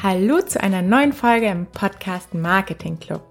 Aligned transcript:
Hallo 0.00 0.40
zu 0.42 0.62
einer 0.62 0.80
neuen 0.80 1.12
Folge 1.12 1.46
im 1.46 1.66
Podcast 1.66 2.32
Marketing 2.32 3.00
Club. 3.00 3.22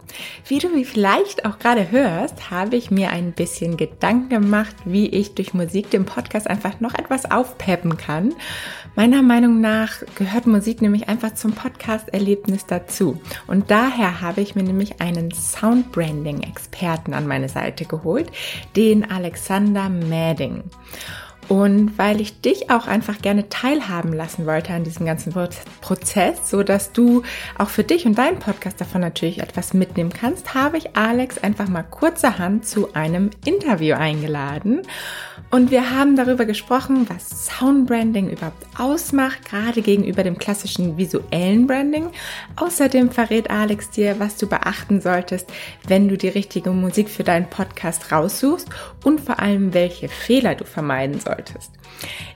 Wie 0.48 0.60
du 0.60 0.68
vielleicht 0.84 1.46
auch 1.46 1.60
gerade 1.60 1.92
hörst, 1.92 2.52
habe 2.52 2.76
ich 2.76 2.92
mir 2.92 3.10
ein 3.10 3.32
bisschen 3.32 3.78
Gedanken 3.78 4.28
gemacht, 4.28 4.76
wie 4.84 5.08
ich 5.08 5.34
durch 5.34 5.54
Musik 5.54 5.90
den 5.92 6.04
Podcast 6.04 6.46
einfach 6.46 6.82
noch 6.82 6.94
etwas 6.94 7.32
aufpeppen 7.32 7.96
kann. 7.96 8.36
Meiner 8.96 9.22
Meinung 9.22 9.62
nach 9.62 10.04
gehört 10.16 10.46
Musik 10.46 10.82
nämlich 10.82 11.08
einfach 11.08 11.36
zum 11.36 11.54
Podcast-Erlebnis 11.54 12.66
dazu. 12.66 13.18
Und 13.48 13.72
daher 13.72 14.20
habe 14.20 14.42
ich 14.42 14.56
mir 14.56 14.64
nämlich 14.64 15.00
einen 15.00 15.32
Soundbranding-Experten 15.32 17.14
an 17.14 17.28
meine 17.28 17.48
Seite 17.48 17.86
geholt, 17.86 18.30
den 18.76 19.10
Alexander 19.10 19.88
Madding. 19.88 20.64
Und 21.48 21.98
weil 21.98 22.20
ich 22.20 22.42
dich 22.42 22.70
auch 22.70 22.88
einfach 22.88 23.20
gerne 23.20 23.48
teilhaben 23.50 24.12
lassen 24.12 24.46
wollte 24.46 24.74
an 24.74 24.84
diesem 24.84 25.06
ganzen 25.06 25.34
Prozess, 25.82 26.50
so 26.50 26.64
dass 26.64 26.92
du 26.92 27.24
auch 27.58 27.70
für 27.70 27.84
dich 27.84 28.06
und 28.06 28.18
deinen 28.18 28.40
Podcast 28.40 28.82
davon 28.82 29.02
natürlich 29.02 29.40
etwas 29.40 29.74
mitnehmen 29.74 30.12
kannst, 30.12 30.54
habe 30.54 30.78
ich 30.78 30.96
Alex 30.96 31.38
einfach 31.38 31.70
mal 31.70 31.84
kurzerhand 31.84 32.66
zu 32.66 32.94
einem 32.94 33.30
Interview 33.46 33.96
eingeladen. 33.96 34.82
Und 35.50 35.72
wir 35.72 35.92
haben 35.92 36.18
darüber 36.18 36.46
gesprochen, 36.46 37.08
was 37.10 37.46
Soundbranding 37.48 38.30
überhaupt 38.30 38.66
ausmacht, 38.78 39.46
gerade 39.46 39.82
gegenüber 39.82 40.24
dem 40.24 40.38
klassischen 40.38 40.98
visuellen 40.98 41.68
Branding. 41.68 42.10
Außerdem 42.58 43.12
verrät 43.12 43.50
Alex 43.50 43.90
dir, 43.90 44.20
was 44.20 44.36
du 44.36 44.48
beachten 44.48 45.00
solltest, 45.00 45.50
wenn 45.88 46.10
du 46.10 46.18
die 46.18 46.28
richtige 46.28 46.72
Musik 46.72 47.10
für 47.10 47.24
deinen 47.24 47.50
Podcast 47.50 48.12
raussuchst 48.12 48.68
und 49.06 49.22
vor 49.22 49.40
allem, 49.40 49.74
welche 49.74 50.10
Fehler 50.10 50.56
du 50.56 50.66
vermeiden 50.66 51.20
solltest. 51.20 51.72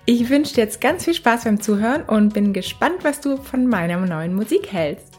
Ich 0.05 0.29
wünsche 0.29 0.55
dir 0.55 0.61
jetzt 0.61 0.79
ganz 0.79 1.03
viel 1.03 1.13
Spaß 1.13 1.43
beim 1.43 1.59
Zuhören 1.59 2.03
und 2.03 2.33
bin 2.33 2.53
gespannt, 2.53 3.03
was 3.03 3.19
du 3.19 3.35
von 3.37 3.67
meiner 3.67 3.97
neuen 3.97 4.33
Musik 4.33 4.71
hältst. 4.71 5.10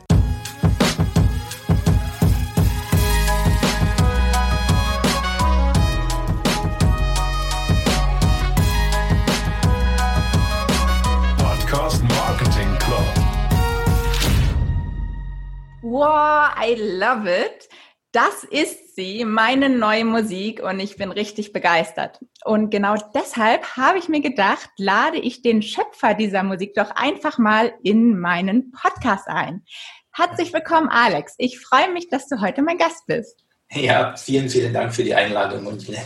I 16.64 16.77
love 16.77 17.28
it. 17.28 17.68
Das 18.12 18.44
ist 18.44 18.94
sie, 18.94 19.24
meine 19.24 19.68
neue 19.68 20.05
Musik 20.05 20.62
und 20.62 20.78
ich 20.78 20.96
bin 20.96 21.10
richtig 21.10 21.52
begeistert. 21.52 22.20
Und 22.44 22.70
genau 22.70 22.94
deshalb 23.14 23.77
habe 23.77 23.98
ich 23.98 24.08
mir 24.08 24.20
gedacht, 24.20 24.70
lade 24.77 25.18
ich 25.18 25.42
den 25.42 25.62
Schöpfer 25.62 26.14
dieser 26.14 26.44
Musik 26.44 26.74
doch 26.74 26.90
einfach 26.92 27.38
mal 27.38 27.72
in 27.83 28.16
meinen 28.16 28.70
Podcast 28.70 29.27
ein. 29.27 29.64
Herzlich 30.12 30.52
willkommen, 30.52 30.88
Alex. 30.88 31.34
Ich 31.38 31.58
freue 31.58 31.90
mich, 31.92 32.08
dass 32.10 32.28
du 32.28 32.40
heute 32.40 32.62
mein 32.62 32.78
Gast 32.78 33.06
bist. 33.06 33.44
Ja, 33.72 34.14
vielen, 34.16 34.48
vielen 34.48 34.72
Dank 34.72 34.94
für 34.94 35.02
die 35.02 35.14
Einladung 35.14 35.66
und 35.66 35.88
die 35.88 35.96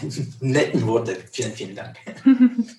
netten 0.40 0.86
Worte. 0.86 1.16
Vielen, 1.32 1.52
vielen 1.52 1.74
Dank. 1.74 1.96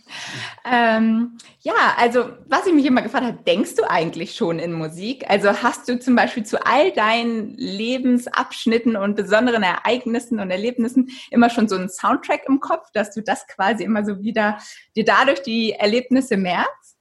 ähm, 0.65 1.37
ja, 1.61 1.95
also 1.97 2.29
was 2.47 2.65
ich 2.65 2.73
mich 2.73 2.85
immer 2.85 3.01
gefragt 3.01 3.25
habe, 3.25 3.43
denkst 3.43 3.75
du 3.75 3.83
eigentlich 3.89 4.35
schon 4.35 4.59
in 4.59 4.73
Musik? 4.73 5.29
Also 5.29 5.49
hast 5.61 5.87
du 5.89 5.99
zum 5.99 6.15
Beispiel 6.15 6.45
zu 6.45 6.65
all 6.65 6.91
deinen 6.91 7.55
Lebensabschnitten 7.57 8.95
und 8.95 9.15
besonderen 9.15 9.63
Ereignissen 9.63 10.39
und 10.39 10.51
Erlebnissen 10.51 11.09
immer 11.31 11.49
schon 11.49 11.67
so 11.67 11.75
einen 11.75 11.89
Soundtrack 11.89 12.41
im 12.47 12.59
Kopf, 12.59 12.91
dass 12.93 13.13
du 13.13 13.21
das 13.21 13.47
quasi 13.47 13.83
immer 13.83 14.05
so 14.05 14.21
wieder 14.21 14.59
dir 14.95 15.05
dadurch 15.05 15.41
die 15.43 15.73
Erlebnisse 15.73 16.37
merkst? 16.37 16.97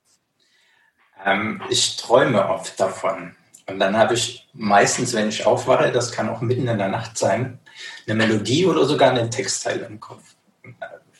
Ähm, 1.24 1.62
ich 1.70 1.96
träume 1.96 2.48
oft 2.48 2.78
davon. 2.78 3.34
Und 3.68 3.80
dann 3.80 3.96
habe 3.96 4.14
ich 4.14 4.48
meistens, 4.52 5.12
wenn 5.12 5.28
ich 5.28 5.44
aufwache, 5.44 5.90
das 5.90 6.12
kann 6.12 6.28
auch 6.28 6.40
mitten 6.40 6.68
in 6.68 6.78
der 6.78 6.88
Nacht 6.88 7.18
sein, 7.18 7.58
eine 8.06 8.14
Melodie 8.14 8.64
oder 8.66 8.84
sogar 8.84 9.10
einen 9.10 9.30
Textteil 9.30 9.80
im 9.80 9.98
Kopf. 9.98 10.36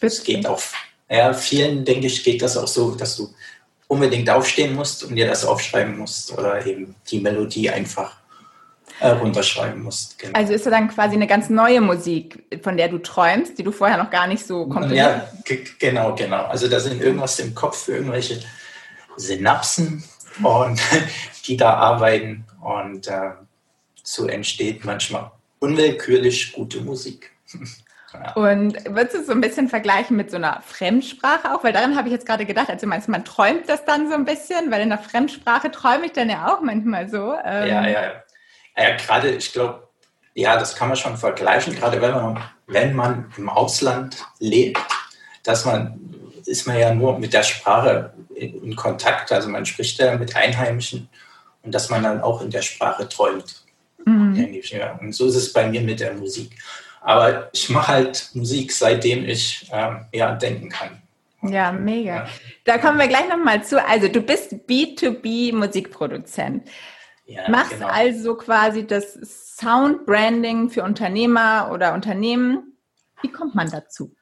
Das 0.00 0.22
geht 0.22 0.46
auf. 0.46 0.74
Ja, 1.08 1.32
vielen, 1.32 1.84
denke 1.84 2.06
ich, 2.06 2.24
geht 2.24 2.42
das 2.42 2.56
auch 2.56 2.66
so, 2.66 2.94
dass 2.94 3.16
du 3.16 3.32
unbedingt 3.88 4.28
aufstehen 4.28 4.74
musst 4.74 5.04
und 5.04 5.14
dir 5.14 5.26
das 5.26 5.44
aufschreiben 5.44 5.96
musst 5.98 6.36
oder 6.36 6.66
eben 6.66 6.96
die 7.08 7.20
Melodie 7.20 7.70
einfach 7.70 8.16
äh, 9.00 9.08
runterschreiben 9.08 9.82
musst. 9.82 10.18
Genau. 10.18 10.36
Also 10.36 10.52
ist 10.52 10.66
das 10.66 10.72
dann 10.72 10.88
quasi 10.88 11.14
eine 11.14 11.26
ganz 11.26 11.50
neue 11.50 11.80
Musik, 11.80 12.42
von 12.62 12.76
der 12.76 12.88
du 12.88 12.98
träumst, 12.98 13.58
die 13.58 13.62
du 13.62 13.70
vorher 13.70 13.98
noch 13.98 14.10
gar 14.10 14.26
nicht 14.26 14.44
so 14.44 14.66
komponiert 14.66 15.06
hast? 15.06 15.48
Ja, 15.48 15.56
genau, 15.78 16.14
genau. 16.14 16.44
Also 16.46 16.68
da 16.68 16.80
sind 16.80 17.00
irgendwas 17.00 17.38
im 17.38 17.54
Kopf, 17.54 17.88
irgendwelche 17.88 18.40
Synapsen 19.16 20.02
und 20.42 20.80
die 21.46 21.56
da 21.56 21.74
arbeiten 21.74 22.44
und 22.60 23.06
äh, 23.06 23.32
so 24.02 24.26
entsteht 24.26 24.84
manchmal 24.84 25.30
unwillkürlich 25.60 26.52
gute 26.52 26.80
Musik. 26.80 27.30
ja. 28.24 28.32
Und 28.34 28.84
würdest 28.86 29.14
du 29.14 29.20
es 29.20 29.26
so 29.26 29.32
ein 29.32 29.40
bisschen 29.40 29.68
vergleichen 29.68 30.16
mit 30.16 30.30
so 30.30 30.36
einer 30.36 30.62
Fremdsprache 30.66 31.54
auch? 31.54 31.64
Weil 31.64 31.72
daran 31.72 31.96
habe 31.96 32.08
ich 32.08 32.12
jetzt 32.12 32.26
gerade 32.26 32.46
gedacht, 32.46 32.70
also 32.70 32.86
meinst 32.86 33.08
man 33.08 33.24
träumt 33.24 33.68
das 33.68 33.84
dann 33.84 34.08
so 34.08 34.14
ein 34.14 34.24
bisschen, 34.24 34.70
weil 34.70 34.82
in 34.82 34.90
der 34.90 34.98
Fremdsprache 34.98 35.70
träume 35.70 36.06
ich 36.06 36.12
dann 36.12 36.30
ja 36.30 36.52
auch 36.52 36.60
manchmal 36.60 37.08
so. 37.08 37.34
Ähm 37.44 37.68
ja, 37.68 37.86
ja, 37.86 37.88
ja. 37.88 38.12
ja 38.76 38.96
gerade, 38.96 39.30
ich 39.30 39.52
glaube, 39.52 39.88
ja, 40.34 40.58
das 40.58 40.76
kann 40.76 40.88
man 40.88 40.96
schon 40.96 41.16
vergleichen, 41.16 41.74
gerade 41.74 42.00
wenn 42.00 42.12
man, 42.12 42.42
wenn 42.66 42.94
man 42.94 43.32
im 43.36 43.48
Ausland 43.48 44.24
lebt, 44.38 44.78
dass 45.42 45.64
man, 45.64 45.98
ist 46.44 46.66
man 46.66 46.78
ja 46.78 46.94
nur 46.94 47.18
mit 47.18 47.32
der 47.32 47.42
Sprache 47.42 48.12
in, 48.34 48.62
in 48.62 48.76
Kontakt, 48.76 49.32
also 49.32 49.48
man 49.48 49.64
spricht 49.64 49.98
ja 49.98 50.16
mit 50.16 50.36
Einheimischen 50.36 51.08
und 51.62 51.74
dass 51.74 51.88
man 51.88 52.02
dann 52.02 52.20
auch 52.20 52.42
in 52.42 52.50
der 52.50 52.62
Sprache 52.62 53.08
träumt. 53.08 53.62
Mhm. 54.04 54.60
Und 55.00 55.14
so 55.14 55.26
ist 55.26 55.34
es 55.34 55.52
bei 55.52 55.68
mir 55.68 55.80
mit 55.80 56.00
der 56.00 56.14
Musik. 56.14 56.56
Aber 57.06 57.48
ich 57.52 57.70
mache 57.70 57.86
halt 57.86 58.30
Musik, 58.34 58.72
seitdem 58.72 59.28
ich 59.28 59.70
ähm, 59.72 60.06
ja, 60.12 60.34
denken 60.34 60.70
kann. 60.70 61.00
Ja, 61.42 61.70
mega. 61.70 62.16
Ja. 62.16 62.26
Da 62.64 62.78
kommen 62.78 62.98
wir 62.98 63.06
gleich 63.06 63.28
nochmal 63.28 63.62
zu. 63.62 63.80
Also 63.80 64.08
du 64.08 64.20
bist 64.20 64.52
B2B-Musikproduzent. 64.68 66.68
Ja, 67.26 67.48
Machst 67.48 67.70
genau. 67.70 67.86
also 67.86 68.34
quasi 68.34 68.84
das 68.84 69.14
Sound-Branding 69.56 70.68
für 70.68 70.82
Unternehmer 70.82 71.70
oder 71.72 71.94
Unternehmen. 71.94 72.72
Wie 73.22 73.30
kommt 73.30 73.54
man 73.54 73.70
dazu? 73.70 74.12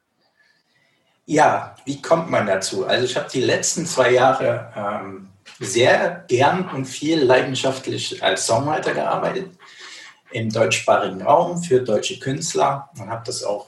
Ja, 1.24 1.76
wie 1.86 2.02
kommt 2.02 2.30
man 2.30 2.46
dazu? 2.46 2.86
Also 2.86 3.06
ich 3.06 3.16
habe 3.16 3.30
die 3.32 3.40
letzten 3.40 3.86
zwei 3.86 4.10
Jahre 4.10 4.70
ähm, 4.76 5.30
sehr 5.58 6.26
gern 6.28 6.68
und 6.68 6.84
viel 6.84 7.22
leidenschaftlich 7.22 8.22
als 8.22 8.46
Songwriter 8.46 8.92
gearbeitet 8.92 9.48
im 10.34 10.50
deutschsprachigen 10.50 11.22
Raum 11.22 11.62
für 11.62 11.80
deutsche 11.80 12.18
Künstler 12.18 12.90
und 12.98 13.08
habe 13.08 13.22
das 13.24 13.44
auch 13.44 13.66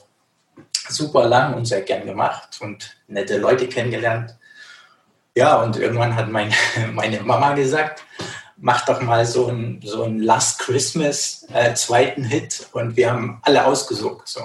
super 0.88 1.26
lang 1.26 1.54
und 1.54 1.64
sehr 1.64 1.82
gern 1.82 2.04
gemacht 2.04 2.58
und 2.60 2.96
nette 3.06 3.38
Leute 3.38 3.68
kennengelernt. 3.68 4.36
Ja, 5.36 5.62
und 5.62 5.76
irgendwann 5.76 6.16
hat 6.16 6.28
mein, 6.28 6.52
meine 6.92 7.20
Mama 7.20 7.54
gesagt, 7.54 8.02
mach 8.56 8.84
doch 8.84 9.00
mal 9.00 9.24
so 9.24 9.46
einen 9.46 9.80
so 9.82 10.02
ein 10.02 10.18
Last 10.18 10.58
Christmas 10.58 11.46
äh, 11.52 11.72
zweiten 11.74 12.24
Hit 12.24 12.68
und 12.72 12.96
wir 12.96 13.12
haben 13.12 13.38
alle 13.42 13.64
ausgesucht. 13.64 14.26
So. 14.26 14.40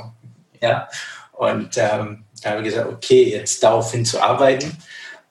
Ja? 0.62 0.88
Und 1.32 1.76
ähm, 1.78 2.26
da 2.44 2.52
habe 2.52 2.60
ich 2.60 2.66
gesagt, 2.66 2.92
okay, 2.92 3.32
jetzt 3.32 3.64
darauf 3.64 3.92
hinzuarbeiten, 3.92 4.78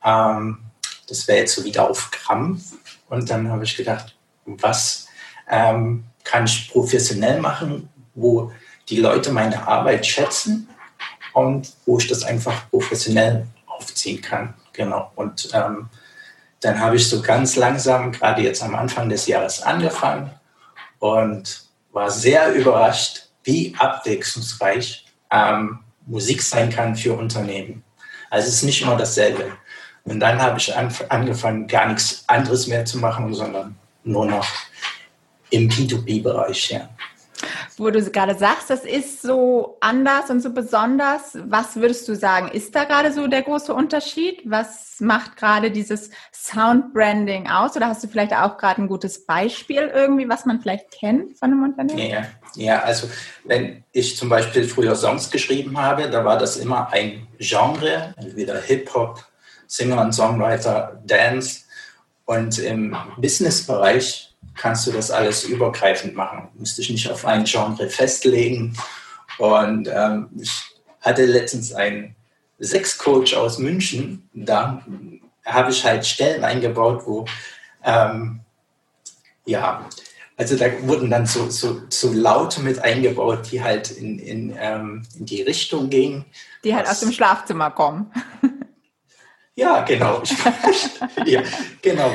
ähm, 0.05 0.59
das 1.07 1.29
wäre 1.29 1.39
jetzt 1.39 1.55
so 1.55 1.65
wieder 1.65 1.89
auf 1.89 2.11
Krampf. 2.11 2.73
Und 3.09 3.31
dann 3.31 3.49
habe 3.49 3.63
ich 3.65 3.77
gedacht, 3.77 4.17
was 4.45 5.07
ähm, 5.49 6.05
kann 6.31 6.45
ich 6.45 6.71
professionell 6.71 7.41
machen, 7.41 7.89
wo 8.15 8.53
die 8.89 8.99
Leute 8.99 9.33
meine 9.33 9.67
Arbeit 9.67 10.07
schätzen 10.07 10.69
und 11.33 11.73
wo 11.87 11.99
ich 11.99 12.07
das 12.07 12.23
einfach 12.23 12.71
professionell 12.71 13.47
aufziehen 13.67 14.21
kann. 14.21 14.55
Genau. 14.73 15.11
Und 15.17 15.51
ähm, 15.53 15.89
dann 16.61 16.79
habe 16.79 16.97
ich 16.97 17.09
so 17.09 17.21
ganz 17.21 17.57
langsam, 17.57 18.13
gerade 18.13 18.43
jetzt 18.43 18.63
am 18.63 18.75
Anfang 18.75 19.09
des 19.09 19.27
Jahres, 19.27 19.63
angefangen 19.63 20.31
und 21.01 21.65
war 21.93 22.11
sehr 22.11 22.53
überrascht, 22.55 23.29
wie 23.43 23.75
abwechslungsreich 23.77 25.07
ähm, 25.33 25.81
Musik 26.07 26.43
sein 26.43 26.71
kann 26.71 26.95
für 26.95 27.15
Unternehmen. 27.15 27.83
Also 28.29 28.49
es 28.49 28.55
ist 28.55 28.63
nicht 28.63 28.83
immer 28.83 28.97
dasselbe. 28.97 29.53
Und 30.05 30.21
dann 30.21 30.41
habe 30.41 30.59
ich 30.59 30.77
angefangen, 30.77 31.67
gar 31.67 31.87
nichts 31.87 32.25
anderes 32.29 32.67
mehr 32.69 32.85
zu 32.85 32.99
machen, 32.99 33.35
sondern 33.35 33.77
nur 34.05 34.27
noch 34.27 34.47
im 35.51 35.69
P2P-Bereich, 35.69 36.71
ja. 36.71 36.89
Wo 37.79 37.91
du 37.91 38.03
gerade 38.11 38.35
sagst, 38.37 38.69
das 38.69 38.85
ist 38.85 39.23
so 39.23 39.79
anders 39.81 40.29
und 40.29 40.43
so 40.43 40.53
besonders. 40.53 41.39
Was 41.47 41.77
würdest 41.77 42.07
du 42.09 42.15
sagen, 42.15 42.49
ist 42.49 42.75
da 42.75 42.85
gerade 42.85 43.13
so 43.13 43.27
der 43.27 43.43
große 43.43 43.73
Unterschied? 43.73 44.43
Was 44.45 44.97
macht 45.01 45.37
gerade 45.37 45.71
dieses 45.71 46.11
Sound-Branding 46.33 47.49
aus? 47.49 47.77
Oder 47.77 47.87
hast 47.87 48.05
du 48.05 48.09
vielleicht 48.09 48.35
auch 48.35 48.59
gerade 48.59 48.83
ein 48.83 48.89
gutes 48.89 49.25
Beispiel 49.25 49.91
irgendwie, 49.95 50.29
was 50.29 50.45
man 50.45 50.61
vielleicht 50.61 50.91
kennt 50.91 51.39
von 51.39 51.51
einem 51.51 51.65
Unternehmen? 51.65 52.11
Ja, 52.11 52.27
ja, 52.57 52.81
also 52.81 53.09
wenn 53.45 53.85
ich 53.93 54.17
zum 54.17 54.29
Beispiel 54.29 54.65
früher 54.65 54.95
Songs 54.95 55.31
geschrieben 55.31 55.79
habe, 55.79 56.11
da 56.11 56.25
war 56.25 56.37
das 56.37 56.59
immer 56.59 56.93
ein 56.93 57.27
Genre, 57.39 58.15
entweder 58.19 58.61
Hip-Hop, 58.61 59.25
Singer 59.67 60.03
und 60.03 60.13
Songwriter, 60.13 61.01
Dance. 61.07 61.63
Und 62.27 62.59
im 62.59 62.95
Business-Bereich 63.17 64.30
kannst 64.57 64.87
du 64.87 64.93
das 64.93 65.11
alles 65.11 65.45
übergreifend 65.45 66.15
machen. 66.15 66.49
Müsste 66.55 66.83
ich 66.83 66.91
nicht 66.91 67.11
auf 67.11 67.25
ein 67.25 67.45
Genre 67.45 67.89
festlegen. 67.89 68.77
Und 69.39 69.89
ähm, 69.93 70.29
ich 70.39 70.63
hatte 71.01 71.25
letztens 71.25 71.73
einen 71.73 72.15
Sexcoach 72.61 73.35
aus 73.35 73.59
München. 73.59 74.29
Da 74.35 74.85
habe 75.45 75.71
ich 75.71 75.85
halt 75.85 76.07
Stellen 76.07 76.45
eingebaut, 76.45 77.03
wo 77.07 77.25
ähm, 77.85 78.41
ja, 79.47 79.89
also 80.37 80.57
da 80.57 80.67
wurden 80.87 81.11
dann 81.11 81.27
so, 81.27 81.51
so, 81.51 81.83
so 81.89 82.13
Laute 82.13 82.61
mit 82.61 82.79
eingebaut, 82.79 83.51
die 83.51 83.63
halt 83.63 83.91
in, 83.91 84.19
in, 84.19 84.57
ähm, 84.59 85.03
in 85.19 85.27
die 85.27 85.43
Richtung 85.43 85.91
gingen. 85.91 86.25
Die 86.65 86.75
halt 86.75 86.89
aus 86.89 87.01
dem 87.01 87.13
Schlafzimmer 87.13 87.71
kommen. 87.71 88.11
Ja, 89.55 89.83
genau. 89.83 90.23
ja, 91.27 91.43
genau. 91.83 92.13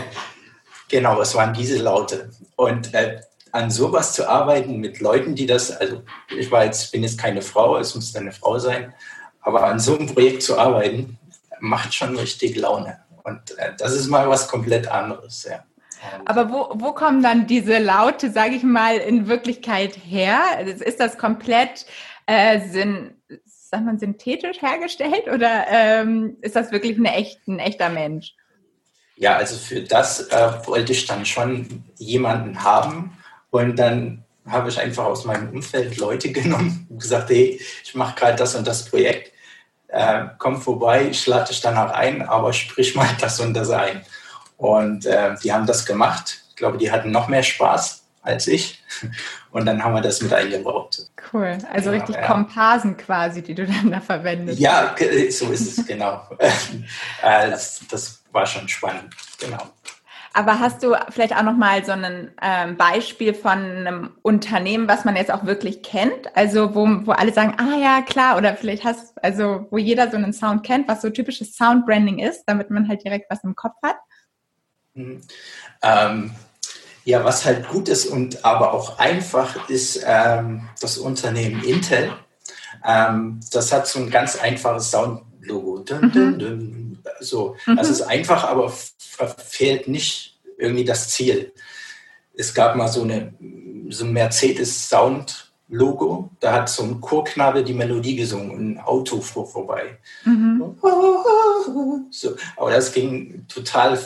Genau, 0.90 1.22
es 1.22 1.36
waren 1.36 1.54
diese 1.54 1.82
Laute. 1.82 2.30
Und 2.56 2.94
äh, 2.94 3.22
an 3.52 3.72
sowas 3.72 4.14
zu 4.14 4.30
arbeiten 4.30 4.80
mit 4.80 5.00
Leuten, 5.00 5.34
die 5.34 5.46
das, 5.46 5.72
also 5.72 6.04
ich 6.38 6.52
war 6.52 6.66
jetzt, 6.66 6.92
bin 6.92 7.04
jetzt 7.04 7.18
keine 7.18 7.42
Frau, 7.42 7.78
es 7.78 7.96
muss 7.96 8.16
eine 8.16 8.32
Frau 8.32 8.60
sein, 8.60 8.94
aber 9.42 9.64
an 9.64 9.80
so 9.80 9.96
einem 9.96 10.14
Projekt 10.14 10.44
zu 10.44 10.58
arbeiten, 10.58 11.18
macht 11.60 11.94
schon 11.94 12.18
richtig 12.18 12.58
Laune. 12.58 13.00
Und 13.24 13.58
äh, 13.58 13.72
das 13.78 13.94
ist 13.94 14.08
mal 14.08 14.30
was 14.30 14.48
komplett 14.48 14.88
anderes, 14.88 15.48
ja. 15.50 15.64
Aber 16.26 16.52
wo, 16.52 16.70
wo 16.76 16.92
kommen 16.92 17.24
dann 17.24 17.48
diese 17.48 17.80
Laute, 17.80 18.30
sage 18.30 18.56
ich 18.56 18.64
mal, 18.64 18.98
in 18.98 19.28
Wirklichkeit 19.28 19.98
her? 20.06 20.40
Ist 20.66 21.00
das 21.00 21.18
komplett 21.18 21.86
äh, 22.28 22.60
syn, 22.70 23.16
sagt 23.46 23.86
man, 23.86 23.98
synthetisch 23.98 24.62
hergestellt 24.62 25.28
oder 25.34 25.66
ähm, 25.70 26.38
ist 26.42 26.56
das 26.56 26.72
wirklich 26.72 26.98
eine 26.98 27.14
echt, 27.14 27.48
ein 27.48 27.60
echter 27.60 27.90
Mensch? 27.90 28.36
Ja, 29.18 29.38
also 29.38 29.56
für 29.58 29.82
das 29.82 30.28
äh, 30.28 30.52
wollte 30.66 30.92
ich 30.92 31.06
dann 31.06 31.26
schon 31.26 31.84
jemanden 31.98 32.64
haben 32.64 33.18
und 33.50 33.78
dann 33.78 34.24
habe 34.48 34.70
ich 34.70 34.80
einfach 34.80 35.06
aus 35.06 35.26
meinem 35.26 35.50
Umfeld 35.50 35.98
Leute 35.98 36.32
genommen 36.34 36.88
und 36.90 37.02
gesagt, 37.02 37.30
hey, 37.30 37.60
ich 37.84 37.96
mache 37.96 38.16
gerade 38.16 38.36
das 38.36 38.56
und 38.56 38.68
das 38.68 38.86
Projekt, 38.86 39.32
äh, 39.88 40.26
komm 40.38 40.62
vorbei, 40.62 41.08
ich 41.10 41.26
lade 41.28 41.48
dich 41.48 41.62
danach 41.62 41.92
ein, 41.92 42.22
aber 42.22 42.52
sprich 42.54 42.96
mal 42.96 43.08
das 43.20 43.40
und 43.40 43.54
das 43.54 43.70
ein. 43.70 44.02
Und 44.58 45.06
äh, 45.06 45.36
die 45.44 45.52
haben 45.52 45.66
das 45.66 45.86
gemacht. 45.86 46.42
Ich 46.50 46.56
glaube, 46.56 46.78
die 46.78 46.92
hatten 46.92 47.12
noch 47.12 47.28
mehr 47.28 47.44
Spaß 47.44 48.04
als 48.22 48.48
ich. 48.48 48.82
Und 49.52 49.66
dann 49.66 49.84
haben 49.84 49.94
wir 49.94 50.02
das 50.02 50.22
mit 50.22 50.34
eingebaut. 50.34 51.08
Cool. 51.32 51.58
Also 51.72 51.92
genau, 51.92 52.04
richtig 52.04 52.16
ja. 52.16 52.28
Komparsen 52.28 52.98
quasi, 52.98 53.42
die 53.42 53.56
du 53.56 53.66
dann 53.66 53.92
da 53.92 54.02
verwendest. 54.02 54.60
Ja, 54.60 54.96
so 55.30 55.52
ist 55.52 55.78
es, 55.78 55.86
genau. 55.86 56.22
Äh, 56.40 57.50
das, 57.50 57.82
das, 57.90 58.24
war 58.36 58.46
schon 58.46 58.68
spannend, 58.68 59.16
genau. 59.40 59.72
Aber 60.34 60.60
hast 60.60 60.84
du 60.84 60.94
vielleicht 61.12 61.34
auch 61.34 61.44
noch 61.44 61.56
mal 61.56 61.86
so 61.86 61.94
ein 61.94 62.30
ähm, 62.42 62.76
Beispiel 62.76 63.34
von 63.34 63.58
einem 63.58 64.10
Unternehmen, 64.22 64.86
was 64.90 65.06
man 65.06 65.16
jetzt 65.16 65.32
auch 65.32 65.46
wirklich 65.46 65.82
kennt? 65.82 66.36
Also 66.36 66.76
wo, 66.76 66.86
wo 67.06 67.12
alle 67.14 67.32
sagen, 67.32 67.56
ah 67.58 67.78
ja, 67.78 68.02
klar, 68.02 68.36
oder 68.36 68.58
vielleicht 68.58 68.84
hast, 68.84 69.14
also 69.24 69.66
wo 69.72 69.78
jeder 69.78 70.12
so 70.12 70.18
einen 70.18 70.34
Sound 70.34 70.64
kennt, 70.64 70.90
was 70.90 71.02
so 71.02 71.10
typisches 71.10 71.56
Soundbranding 71.56 72.20
ist, 72.20 72.44
damit 72.48 72.70
man 72.70 72.90
halt 72.90 73.06
direkt 73.06 73.32
was 73.32 73.46
im 73.46 73.56
Kopf 73.56 73.78
hat? 73.82 73.96
Mhm. 74.94 75.22
Ähm, 75.82 76.32
ja, 77.06 77.24
was 77.24 77.46
halt 77.46 77.70
gut 77.70 77.88
ist 77.88 78.06
und 78.06 78.44
aber 78.44 78.74
auch 78.74 79.00
einfach 79.00 79.70
ist 79.70 80.04
ähm, 80.06 80.68
das 80.82 80.98
Unternehmen 80.98 81.64
Intel. 81.64 82.12
Ähm, 82.84 83.40
das 83.54 83.72
hat 83.72 83.88
so 83.88 84.00
ein 84.00 84.10
ganz 84.10 84.36
einfaches 84.38 84.92
Soundlogo. 84.92 85.80
Dun, 85.80 86.12
dun, 86.12 86.40
dun, 86.40 86.85
so, 87.20 87.56
mhm. 87.66 87.80
also 87.80 87.92
es 87.92 88.00
ist 88.00 88.08
einfach, 88.08 88.44
aber 88.44 88.70
fehlt 88.70 89.88
nicht 89.88 90.40
irgendwie 90.58 90.86
das 90.86 91.10
Ziel. 91.10 91.54
Es 92.34 92.54
gab 92.54 92.76
mal 92.76 92.88
so, 92.88 93.04
eine, 93.04 93.34
so 93.90 94.06
ein 94.06 94.14
Mercedes 94.14 94.90
Sound 94.90 95.52
Logo, 95.68 96.30
da 96.40 96.54
hat 96.54 96.70
so 96.70 96.84
ein 96.84 97.02
Chorknabe 97.02 97.64
die 97.64 97.74
Melodie 97.74 98.16
gesungen 98.16 98.52
und 98.52 98.72
ein 98.74 98.80
Auto 98.80 99.20
fuhr 99.20 99.48
vorbei. 99.48 99.98
Mhm. 100.24 100.76
So, 102.12 102.36
aber 102.56 102.70
das 102.70 102.94
ging 102.94 103.46
total 103.48 104.00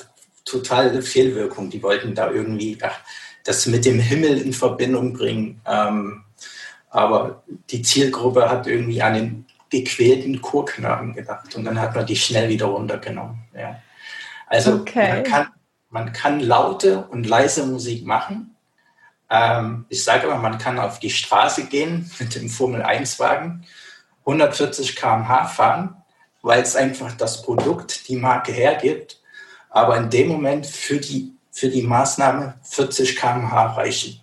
totale 0.46 1.02
Fehlwirkung. 1.02 1.70
Die 1.70 1.84
wollten 1.84 2.16
da 2.16 2.32
irgendwie 2.32 2.78
ach, 2.82 3.00
das 3.44 3.66
mit 3.66 3.86
dem 3.86 4.00
Himmel 4.00 4.42
in 4.42 4.54
Verbindung 4.54 5.14
bringen. 5.14 5.62
Ähm, 5.66 6.24
aber 6.90 7.44
die 7.70 7.82
Zielgruppe 7.82 8.50
hat 8.50 8.68
irgendwie 8.68 9.02
an 9.02 9.14
den 9.14 9.46
gequälten 9.70 10.42
Chorknaben 10.42 11.14
gedacht 11.14 11.56
und 11.56 11.66
dann 11.66 11.80
hat 11.80 11.96
man 11.96 12.06
die 12.06 12.16
schnell 12.16 12.50
wieder 12.50 12.68
runtergenommen. 12.68 13.40
Ja. 13.56 13.82
Also 14.48 14.76
okay. 14.76 15.14
man, 15.14 15.24
kann, 15.24 15.48
man 15.90 16.14
kann 16.14 16.40
laute 16.40 17.06
und 17.08 17.28
leise 17.28 17.66
Musik 17.66 18.06
machen. 18.06 18.56
Ähm, 19.30 19.86
ich 19.90 20.04
sage 20.04 20.28
immer, 20.28 20.38
man 20.38 20.58
kann 20.58 20.80
auf 20.80 21.00
die 21.00 21.12
Straße 21.12 21.66
gehen 21.66 22.10
mit 22.20 22.36
dem 22.36 22.50
Formel-1-Wagen, 22.50 23.66
140 24.22 24.96
km/h 24.96 25.46
fahren, 25.46 25.96
weil 26.42 26.62
es 26.62 26.76
einfach 26.76 27.14
das 27.14 27.42
Produkt, 27.42 28.08
die 28.08 28.16
Marke 28.16 28.52
hergibt 28.52 29.20
aber 29.70 29.98
in 29.98 30.10
dem 30.10 30.28
Moment 30.28 30.66
für 30.66 30.98
die, 30.98 31.34
für 31.52 31.70
die 31.70 31.84
Maßnahme 31.84 32.56
40 32.64 33.16
km/h 33.16 33.74
reichen, 33.74 34.20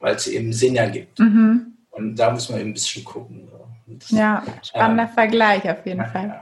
weil 0.00 0.14
es 0.14 0.26
eben 0.26 0.52
Sinn 0.52 0.76
ergibt. 0.76 1.18
Mhm. 1.18 1.74
Und 1.90 2.16
da 2.16 2.30
muss 2.30 2.48
man 2.48 2.60
eben 2.60 2.70
ein 2.70 2.74
bisschen 2.74 3.04
gucken. 3.04 3.48
Ja, 4.08 4.42
spannender 4.62 5.04
äh, 5.04 5.08
Vergleich 5.08 5.70
auf 5.70 5.84
jeden 5.86 6.04
Fall. 6.06 6.40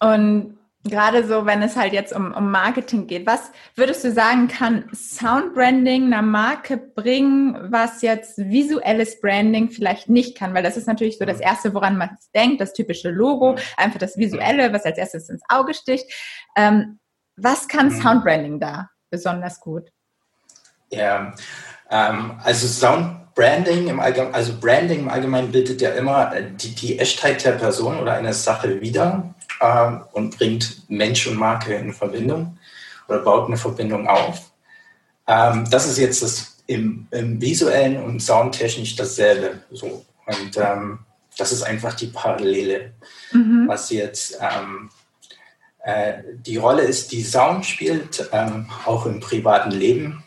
Und 0.00 0.58
gerade 0.90 1.26
so, 1.26 1.46
wenn 1.46 1.62
es 1.62 1.76
halt 1.76 1.92
jetzt 1.92 2.12
um, 2.14 2.32
um 2.32 2.50
Marketing 2.50 3.06
geht, 3.06 3.26
was 3.26 3.50
würdest 3.74 4.04
du 4.04 4.12
sagen, 4.12 4.48
kann 4.48 4.88
Soundbranding 4.94 6.06
einer 6.06 6.22
Marke 6.22 6.76
bringen, 6.76 7.70
was 7.70 8.02
jetzt 8.02 8.38
visuelles 8.38 9.20
Branding 9.20 9.70
vielleicht 9.70 10.08
nicht 10.08 10.36
kann? 10.36 10.54
Weil 10.54 10.62
das 10.62 10.76
ist 10.76 10.86
natürlich 10.86 11.18
so 11.18 11.24
das 11.24 11.38
mhm. 11.38 11.44
Erste, 11.44 11.74
woran 11.74 11.96
man 11.96 12.10
denkt, 12.34 12.60
das 12.60 12.72
typische 12.72 13.10
Logo, 13.10 13.52
mhm. 13.52 13.58
einfach 13.76 13.98
das 13.98 14.16
Visuelle, 14.16 14.72
was 14.72 14.84
als 14.84 14.98
erstes 14.98 15.28
ins 15.28 15.42
Auge 15.48 15.74
sticht. 15.74 16.10
Ähm, 16.56 16.98
was 17.36 17.68
kann 17.68 17.88
mhm. 17.88 18.00
Soundbranding 18.00 18.60
da 18.60 18.90
besonders 19.10 19.60
gut? 19.60 19.90
Ja, 20.90 21.32
ähm, 21.90 22.38
also 22.42 22.66
Soundbranding 23.36 23.88
im 23.88 24.00
Allgemeinen, 24.00 24.34
also 24.34 24.58
Branding 24.58 25.00
im 25.00 25.08
Allgemeinen 25.08 25.52
bildet 25.52 25.80
ja 25.80 25.90
immer 25.90 26.34
äh, 26.34 26.50
die, 26.50 26.74
die 26.74 26.98
Echtheit 26.98 27.44
der 27.44 27.52
Person 27.52 27.98
oder 27.98 28.14
einer 28.14 28.32
Sache 28.32 28.80
wieder 28.80 29.34
ähm, 29.60 30.02
und 30.12 30.38
bringt 30.38 30.88
Mensch 30.88 31.26
und 31.26 31.36
Marke 31.36 31.74
in 31.74 31.92
Verbindung 31.92 32.58
oder 33.08 33.18
baut 33.18 33.48
eine 33.48 33.58
Verbindung 33.58 34.08
auf. 34.08 34.50
Ähm, 35.28 35.66
das 35.70 35.86
ist 35.86 35.98
jetzt 35.98 36.22
das 36.22 36.56
im, 36.66 37.06
im, 37.10 37.40
visuellen 37.40 38.02
und 38.02 38.20
soundtechnisch 38.20 38.96
dasselbe. 38.96 39.60
So. 39.70 40.04
Und 40.26 40.56
ähm, 40.56 41.00
das 41.36 41.52
ist 41.52 41.62
einfach 41.62 41.94
die 41.94 42.06
Parallele, 42.06 42.92
mhm. 43.32 43.68
was 43.68 43.90
jetzt 43.90 44.38
ähm, 44.40 44.88
äh, 45.84 46.22
die 46.34 46.56
Rolle 46.56 46.82
ist, 46.82 47.12
die 47.12 47.22
Sound 47.22 47.66
spielt, 47.66 48.28
ähm, 48.32 48.66
auch 48.86 49.04
im 49.04 49.20
privaten 49.20 49.72
Leben, 49.72 50.24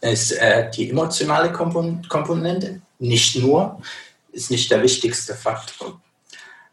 ist 0.00 0.32
äh, 0.32 0.70
die 0.70 0.90
emotionale 0.90 1.52
Kompon 1.52 2.06
Komponente. 2.08 2.80
Nicht 2.98 3.36
nur, 3.36 3.80
ist 4.32 4.50
nicht 4.50 4.70
der 4.70 4.82
wichtigste 4.82 5.34
Faktor. 5.34 6.00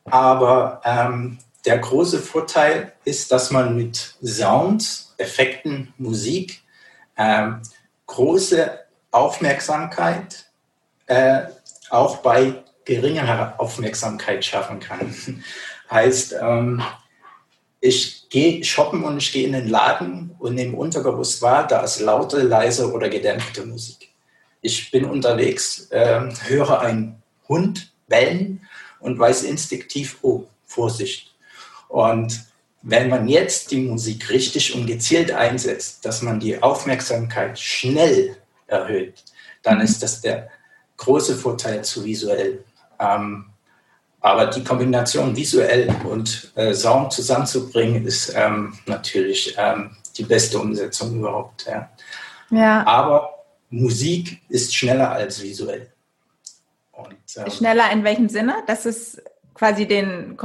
Aber 0.05 0.81
ähm, 0.83 1.39
der 1.65 1.79
große 1.79 2.19
Vorteil 2.19 2.93
ist, 3.05 3.31
dass 3.31 3.51
man 3.51 3.75
mit 3.75 4.15
Sound, 4.23 5.07
Effekten, 5.17 5.93
Musik 5.97 6.61
ähm, 7.17 7.61
große 8.05 8.79
Aufmerksamkeit 9.11 10.45
äh, 11.07 11.43
auch 11.89 12.17
bei 12.17 12.63
geringerer 12.83 13.55
Aufmerksamkeit 13.57 14.45
schaffen 14.45 14.79
kann. 14.79 15.15
heißt, 15.89 16.35
ähm, 16.39 16.83
ich 17.79 18.24
gehe 18.35 18.65
shoppen 18.65 19.05
und 19.05 19.15
ich 19.15 19.31
gehe 19.31 19.47
in 19.47 19.53
den 19.53 19.69
Laden 19.69 20.35
und 20.39 20.55
nehme 20.55 20.75
unterbewusst 20.75 21.41
wahr, 21.41 21.65
da 21.65 21.85
ist 21.85 22.01
laute, 22.01 22.41
leise 22.41 22.91
oder 22.91 23.07
gedämpfte 23.07 23.65
Musik. 23.65 24.09
Ich 24.59 24.91
bin 24.91 25.05
unterwegs, 25.05 25.87
äh, 25.89 26.29
höre 26.41 26.81
einen 26.81 27.23
Hund 27.47 27.93
bellen 28.09 28.67
und 28.99 29.17
weiß 29.17 29.43
instinktiv, 29.43 30.17
oh, 30.21 30.43
Vorsicht. 30.65 31.33
Und 31.87 32.43
wenn 32.81 33.07
man 33.07 33.29
jetzt 33.29 33.71
die 33.71 33.79
Musik 33.79 34.29
richtig 34.29 34.75
und 34.75 34.85
gezielt 34.85 35.31
einsetzt, 35.31 36.03
dass 36.03 36.21
man 36.21 36.37
die 36.37 36.61
Aufmerksamkeit 36.61 37.57
schnell 37.57 38.35
erhöht, 38.67 39.23
dann 39.63 39.77
mhm. 39.77 39.85
ist 39.85 40.03
das 40.03 40.19
der 40.19 40.49
große 40.97 41.37
Vorteil 41.37 41.85
zu 41.85 42.03
visuell. 42.03 42.65
Ähm, 42.99 43.45
aber 44.25 44.47
die 44.47 44.63
Kombination 44.63 45.35
visuell 45.35 45.87
und 46.03 46.51
äh, 46.55 46.73
Sound 46.73 47.13
zusammenzubringen, 47.13 48.07
ist 48.07 48.33
ähm, 48.35 48.73
natürlich 48.87 49.53
ähm, 49.55 49.95
die 50.17 50.23
beste 50.23 50.57
Umsetzung 50.57 51.19
überhaupt. 51.19 51.67
Ja. 51.67 51.89
ja. 52.49 52.87
Aber 52.87 53.45
Musik 53.69 54.41
ist 54.49 54.75
schneller 54.75 55.11
als 55.11 55.43
visuell. 55.43 55.91
Und, 56.91 57.13
ähm, 57.37 57.51
schneller 57.51 57.91
in 57.91 58.03
welchem 58.03 58.27
Sinne? 58.27 58.63
Dass 58.65 58.87
es 58.87 59.21
quasi 59.53 59.87
den, 59.87 60.35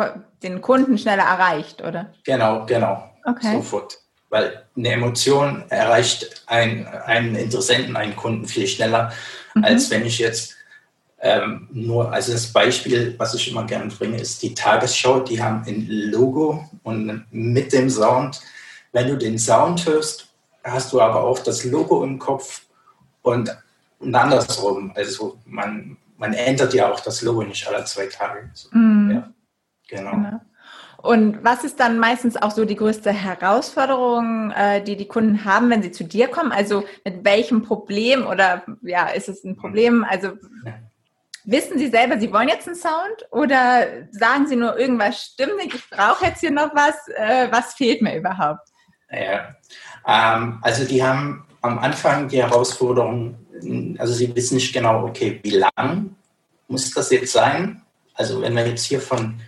den 0.42 0.60
Kunden 0.60 0.98
schneller 0.98 1.24
erreicht, 1.24 1.80
oder? 1.80 2.12
Genau, 2.24 2.66
genau. 2.66 3.10
Okay. 3.24 3.54
Sofort. 3.54 3.98
weil 4.28 4.62
eine 4.76 4.90
Emotion 4.90 5.64
erreicht 5.70 6.44
ein, 6.48 6.86
einen 6.86 7.34
Interessenten, 7.34 7.96
einen 7.96 8.14
Kunden 8.14 8.44
viel 8.44 8.66
schneller, 8.66 9.10
mhm. 9.54 9.64
als 9.64 9.90
wenn 9.90 10.04
ich 10.04 10.18
jetzt 10.18 10.59
ähm, 11.22 11.68
nur, 11.70 12.10
also 12.10 12.32
das 12.32 12.50
Beispiel, 12.50 13.14
was 13.18 13.34
ich 13.34 13.50
immer 13.50 13.64
gerne 13.64 13.90
bringe, 13.90 14.18
ist 14.18 14.42
die 14.42 14.54
Tagesschau. 14.54 15.20
Die 15.20 15.42
haben 15.42 15.62
ein 15.66 15.86
Logo 15.88 16.68
und 16.82 17.26
mit 17.30 17.72
dem 17.72 17.90
Sound, 17.90 18.40
wenn 18.92 19.08
du 19.08 19.18
den 19.18 19.38
Sound 19.38 19.84
hörst, 19.86 20.28
hast 20.64 20.92
du 20.92 21.00
aber 21.00 21.22
auch 21.22 21.38
das 21.38 21.64
Logo 21.64 22.02
im 22.04 22.18
Kopf 22.18 22.62
und, 23.22 23.54
und 23.98 24.14
andersrum. 24.14 24.92
Also 24.94 25.38
man, 25.44 25.98
man 26.16 26.32
ändert 26.32 26.72
ja 26.72 26.90
auch 26.90 27.00
das 27.00 27.20
Logo 27.20 27.42
nicht 27.42 27.68
alle 27.68 27.84
zwei 27.84 28.06
Tage. 28.06 28.50
Mhm. 28.72 29.10
Ja, 29.10 29.30
genau. 29.88 30.10
genau. 30.12 30.40
Und 31.02 31.42
was 31.44 31.64
ist 31.64 31.80
dann 31.80 31.98
meistens 31.98 32.36
auch 32.36 32.50
so 32.50 32.66
die 32.66 32.76
größte 32.76 33.10
Herausforderung, 33.10 34.50
äh, 34.52 34.82
die 34.82 34.96
die 34.96 35.08
Kunden 35.08 35.44
haben, 35.44 35.70
wenn 35.70 35.82
sie 35.82 35.92
zu 35.92 36.04
dir 36.04 36.28
kommen? 36.28 36.52
Also 36.52 36.84
mit 37.04 37.24
welchem 37.24 37.62
Problem 37.62 38.26
oder 38.26 38.64
ja, 38.82 39.08
ist 39.08 39.28
es 39.28 39.44
ein 39.44 39.56
Problem? 39.56 40.04
Also 40.08 40.32
wissen 41.44 41.78
Sie 41.78 41.88
selber, 41.88 42.18
Sie 42.18 42.32
wollen 42.32 42.48
jetzt 42.48 42.66
einen 42.66 42.76
Sound 42.76 43.26
oder 43.30 43.86
sagen 44.10 44.46
Sie 44.46 44.56
nur, 44.56 44.78
irgendwas 44.78 45.22
stimmt 45.22 45.52
ich 45.64 45.90
brauche 45.90 46.26
jetzt 46.26 46.40
hier 46.40 46.50
noch 46.50 46.74
was, 46.74 47.08
äh, 47.16 47.48
was 47.50 47.74
fehlt 47.74 48.02
mir 48.02 48.16
überhaupt? 48.16 48.68
Ja, 49.10 49.54
ähm, 50.06 50.58
also 50.62 50.84
die 50.84 51.02
haben 51.02 51.46
am 51.62 51.78
Anfang 51.78 52.28
die 52.28 52.42
Herausforderung, 52.42 53.36
also 53.98 54.14
sie 54.14 54.34
wissen 54.34 54.54
nicht 54.54 54.72
genau, 54.72 55.04
okay, 55.04 55.40
wie 55.42 55.50
lang 55.50 56.16
muss 56.68 56.90
das 56.92 57.10
jetzt 57.10 57.32
sein? 57.32 57.82
Also 58.14 58.40
wenn 58.40 58.54
wir 58.54 58.66
jetzt 58.66 58.84
hier 58.84 59.00
von 59.00 59.40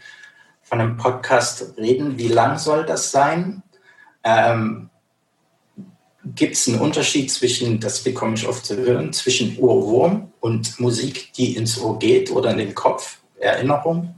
von 0.73 0.81
einem 0.81 0.97
Podcast 0.97 1.77
reden. 1.77 2.17
Wie 2.17 2.29
lang 2.29 2.57
soll 2.57 2.87
das 2.87 3.11
sein? 3.11 3.63
Ähm, 4.25 4.89
Gibt 6.25 6.55
es 6.55 6.69
einen 6.69 6.81
Unterschied 6.81 7.31
zwischen, 7.31 7.81
das 7.81 8.03
bekomme 8.03 8.35
ich 8.35 8.47
oft 8.47 8.65
zu 8.65 8.77
hören, 8.77 9.13
zwischen 9.13 9.59
Ohrwurm 9.59 10.33
und 10.41 10.79
Musik, 10.79 11.33
die 11.33 11.57
ins 11.57 11.81
Ohr 11.81 11.99
geht 11.99 12.31
oder 12.31 12.51
in 12.53 12.59
den 12.59 12.75
Kopf, 12.75 13.19
Erinnerung? 13.41 14.15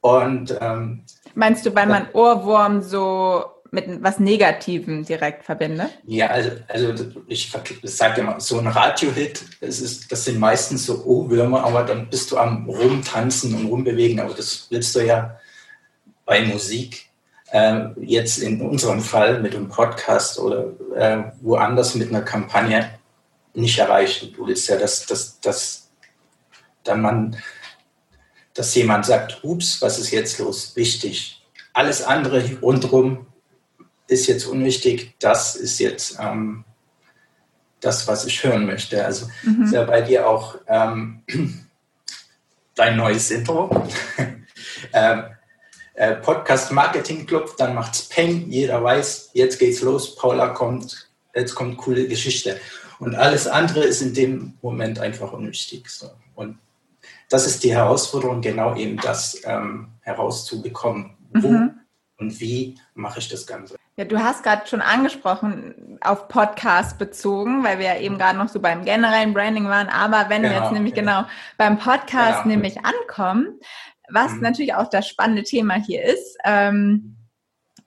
Und 0.00 0.56
ähm, 0.60 1.02
meinst 1.34 1.66
du, 1.66 1.74
weil 1.74 1.86
man 1.86 2.08
Ohrwurm 2.12 2.82
so 2.82 3.44
mit 3.70 4.02
was 4.02 4.18
Negativem 4.18 5.04
direkt 5.04 5.44
verbinde? 5.44 5.90
Ja, 6.06 6.28
also, 6.28 6.50
also 6.68 7.04
ich 7.26 7.52
sage 7.82 8.20
immer, 8.20 8.40
so 8.40 8.58
ein 8.58 8.66
Radiohit, 8.66 9.44
das, 9.60 9.80
ist, 9.80 10.10
das 10.10 10.24
sind 10.24 10.38
meistens 10.38 10.86
so 10.86 11.04
Ohrwürmer, 11.04 11.64
aber 11.64 11.82
dann 11.82 12.08
bist 12.08 12.30
du 12.30 12.38
am 12.38 12.68
Rumtanzen 12.68 13.54
und 13.54 13.66
Rumbewegen, 13.66 14.20
aber 14.20 14.34
das 14.34 14.66
willst 14.70 14.94
du 14.94 15.04
ja 15.04 15.38
bei 16.24 16.44
Musik, 16.44 17.07
äh, 17.50 17.86
jetzt 18.00 18.38
in 18.38 18.60
unserem 18.60 19.00
Fall 19.00 19.40
mit 19.40 19.54
einem 19.54 19.68
Podcast 19.68 20.38
oder 20.38 20.72
äh, 20.94 21.24
woanders 21.40 21.94
mit 21.94 22.08
einer 22.08 22.22
Kampagne 22.22 22.90
nicht 23.54 23.78
erreichen. 23.78 24.32
Du 24.34 24.46
willst 24.46 24.68
ja, 24.68 24.76
dass, 24.76 25.06
dass, 25.06 25.40
dass 25.40 25.90
dann 26.84 27.00
man, 27.00 27.36
dass 28.54 28.74
jemand 28.74 29.06
sagt, 29.06 29.42
ups, 29.42 29.80
was 29.82 29.98
ist 29.98 30.10
jetzt 30.10 30.38
los? 30.38 30.74
Wichtig. 30.76 31.42
Alles 31.72 32.02
andere 32.02 32.44
rundherum 32.60 33.26
ist 34.06 34.26
jetzt 34.26 34.46
unwichtig. 34.46 35.14
Das 35.18 35.54
ist 35.56 35.78
jetzt 35.78 36.18
ähm, 36.20 36.64
das, 37.80 38.06
was 38.08 38.24
ich 38.24 38.42
hören 38.42 38.66
möchte. 38.66 39.04
Also 39.04 39.28
mhm. 39.42 39.64
ist 39.64 39.72
ja 39.72 39.84
bei 39.84 40.00
dir 40.00 40.26
auch 40.28 40.56
ähm, 40.66 41.22
dein 42.74 42.96
neues 42.96 43.30
Intro. 43.30 43.86
ähm, 44.92 45.24
äh, 45.98 46.14
Podcast 46.14 46.70
Marketing 46.70 47.26
Club, 47.26 47.56
dann 47.58 47.74
macht's 47.74 48.08
Peng, 48.08 48.48
jeder 48.48 48.82
weiß, 48.82 49.30
jetzt 49.32 49.58
geht's 49.58 49.82
los, 49.82 50.14
Paula 50.14 50.50
kommt, 50.50 51.10
jetzt 51.34 51.56
kommt 51.56 51.76
coole 51.76 52.06
Geschichte. 52.06 52.60
Und 53.00 53.16
alles 53.16 53.48
andere 53.48 53.84
ist 53.84 54.00
in 54.00 54.14
dem 54.14 54.54
Moment 54.62 55.00
einfach 55.00 55.32
unwichtig. 55.32 55.90
So. 55.90 56.10
Und 56.36 56.58
das 57.28 57.46
ist 57.46 57.64
die 57.64 57.74
Herausforderung, 57.74 58.40
genau 58.40 58.76
eben 58.76 58.96
das 58.98 59.40
ähm, 59.44 59.88
herauszubekommen. 60.02 61.16
Wo 61.34 61.48
mhm. 61.48 61.80
und 62.18 62.40
wie 62.40 62.78
mache 62.94 63.18
ich 63.18 63.28
das 63.28 63.44
Ganze? 63.46 63.74
Ja, 63.96 64.04
du 64.04 64.18
hast 64.18 64.44
gerade 64.44 64.68
schon 64.68 64.80
angesprochen, 64.80 65.98
auf 66.00 66.28
Podcast 66.28 66.98
bezogen, 66.98 67.64
weil 67.64 67.80
wir 67.80 67.86
ja 67.86 67.98
eben 67.98 68.18
gerade 68.18 68.38
noch 68.38 68.48
so 68.48 68.60
beim 68.60 68.84
generellen 68.84 69.34
Branding 69.34 69.66
waren. 69.66 69.88
Aber 69.88 70.30
wenn 70.30 70.42
genau, 70.42 70.54
wir 70.54 70.62
jetzt 70.62 70.72
nämlich 70.72 70.94
genau, 70.94 71.22
genau 71.22 71.28
beim 71.56 71.78
Podcast 71.78 72.44
genau. 72.44 72.54
nämlich 72.54 72.76
ankommen, 72.84 73.58
was 74.10 74.32
mhm. 74.32 74.40
natürlich 74.40 74.74
auch 74.74 74.88
das 74.88 75.08
spannende 75.08 75.42
Thema 75.42 75.74
hier 75.74 76.04
ist. 76.04 76.36
Ähm, 76.44 77.16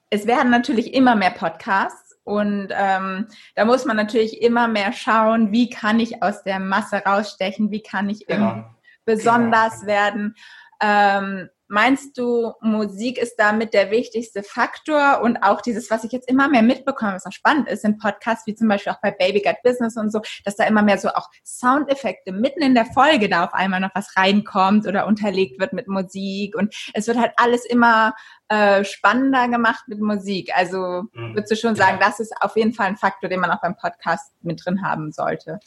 es 0.09 0.27
werden 0.27 0.51
natürlich 0.51 0.93
immer 0.93 1.15
mehr 1.15 1.31
Podcasts 1.31 2.15
und 2.23 2.69
ähm, 2.71 3.27
da 3.55 3.65
muss 3.65 3.85
man 3.85 3.97
natürlich 3.97 4.41
immer 4.41 4.67
mehr 4.67 4.93
schauen, 4.93 5.51
wie 5.51 5.69
kann 5.69 5.99
ich 5.99 6.21
aus 6.21 6.43
der 6.43 6.59
Masse 6.59 6.97
rausstechen, 6.97 7.71
wie 7.71 7.81
kann 7.81 8.09
ich 8.09 8.25
genau. 8.27 8.63
besonders 9.05 9.81
genau. 9.81 9.87
werden. 9.87 10.35
Ähm, 10.81 11.49
Meinst 11.73 12.17
du, 12.17 12.51
Musik 12.59 13.17
ist 13.17 13.37
damit 13.37 13.73
der 13.73 13.91
wichtigste 13.91 14.43
Faktor 14.43 15.21
und 15.21 15.37
auch 15.41 15.61
dieses, 15.61 15.89
was 15.89 16.03
ich 16.03 16.11
jetzt 16.11 16.27
immer 16.27 16.49
mehr 16.49 16.63
mitbekomme, 16.63 17.13
was 17.13 17.25
auch 17.25 17.31
spannend 17.31 17.69
ist 17.69 17.85
in 17.85 17.97
Podcasts, 17.97 18.45
wie 18.45 18.55
zum 18.55 18.67
Beispiel 18.67 18.91
auch 18.91 18.99
bei 19.01 19.11
Baby 19.11 19.41
Got 19.41 19.63
Business 19.63 19.95
und 19.95 20.11
so, 20.11 20.19
dass 20.43 20.57
da 20.57 20.65
immer 20.65 20.81
mehr 20.81 20.97
so 20.97 21.07
auch 21.07 21.29
Soundeffekte 21.45 22.33
mitten 22.33 22.61
in 22.61 22.75
der 22.75 22.87
Folge 22.87 23.29
da 23.29 23.45
auf 23.45 23.53
einmal 23.53 23.79
noch 23.79 23.95
was 23.95 24.17
reinkommt 24.17 24.85
oder 24.85 25.07
unterlegt 25.07 25.61
wird 25.61 25.71
mit 25.71 25.87
Musik 25.87 26.57
und 26.57 26.75
es 26.93 27.07
wird 27.07 27.17
halt 27.17 27.31
alles 27.37 27.65
immer 27.65 28.15
äh, 28.49 28.83
spannender 28.83 29.47
gemacht 29.47 29.85
mit 29.87 30.01
Musik. 30.01 30.51
Also 30.53 31.03
mhm. 31.13 31.35
würdest 31.35 31.51
du 31.51 31.55
schon 31.55 31.75
sagen, 31.77 31.99
das 32.01 32.19
ist 32.19 32.33
auf 32.41 32.57
jeden 32.57 32.73
Fall 32.73 32.87
ein 32.87 32.97
Faktor, 32.97 33.29
den 33.29 33.39
man 33.39 33.49
auch 33.49 33.61
beim 33.61 33.77
Podcast 33.77 34.33
mit 34.41 34.65
drin 34.65 34.85
haben 34.85 35.13
sollte. 35.13 35.61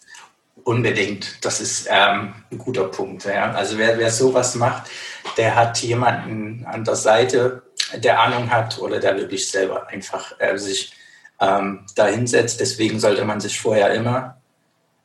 Unbedingt, 0.64 1.44
das 1.44 1.60
ist 1.60 1.88
ähm, 1.90 2.34
ein 2.50 2.58
guter 2.58 2.84
Punkt. 2.84 3.24
Ja. 3.24 3.52
Also 3.52 3.76
wer, 3.76 3.98
wer 3.98 4.10
sowas 4.10 4.54
macht, 4.54 4.90
der 5.36 5.54
hat 5.54 5.78
jemanden 5.82 6.64
an 6.64 6.84
der 6.84 6.96
Seite, 6.96 7.62
der 7.94 8.18
Ahnung 8.20 8.50
hat 8.50 8.78
oder 8.78 8.98
der 8.98 9.16
wirklich 9.16 9.50
selber 9.50 9.88
einfach 9.88 10.32
äh, 10.38 10.56
sich 10.56 10.94
ähm, 11.38 11.84
da 11.94 12.06
hinsetzt. 12.06 12.60
Deswegen 12.60 12.98
sollte 12.98 13.26
man 13.26 13.40
sich 13.40 13.60
vorher 13.60 13.92
immer 13.92 14.40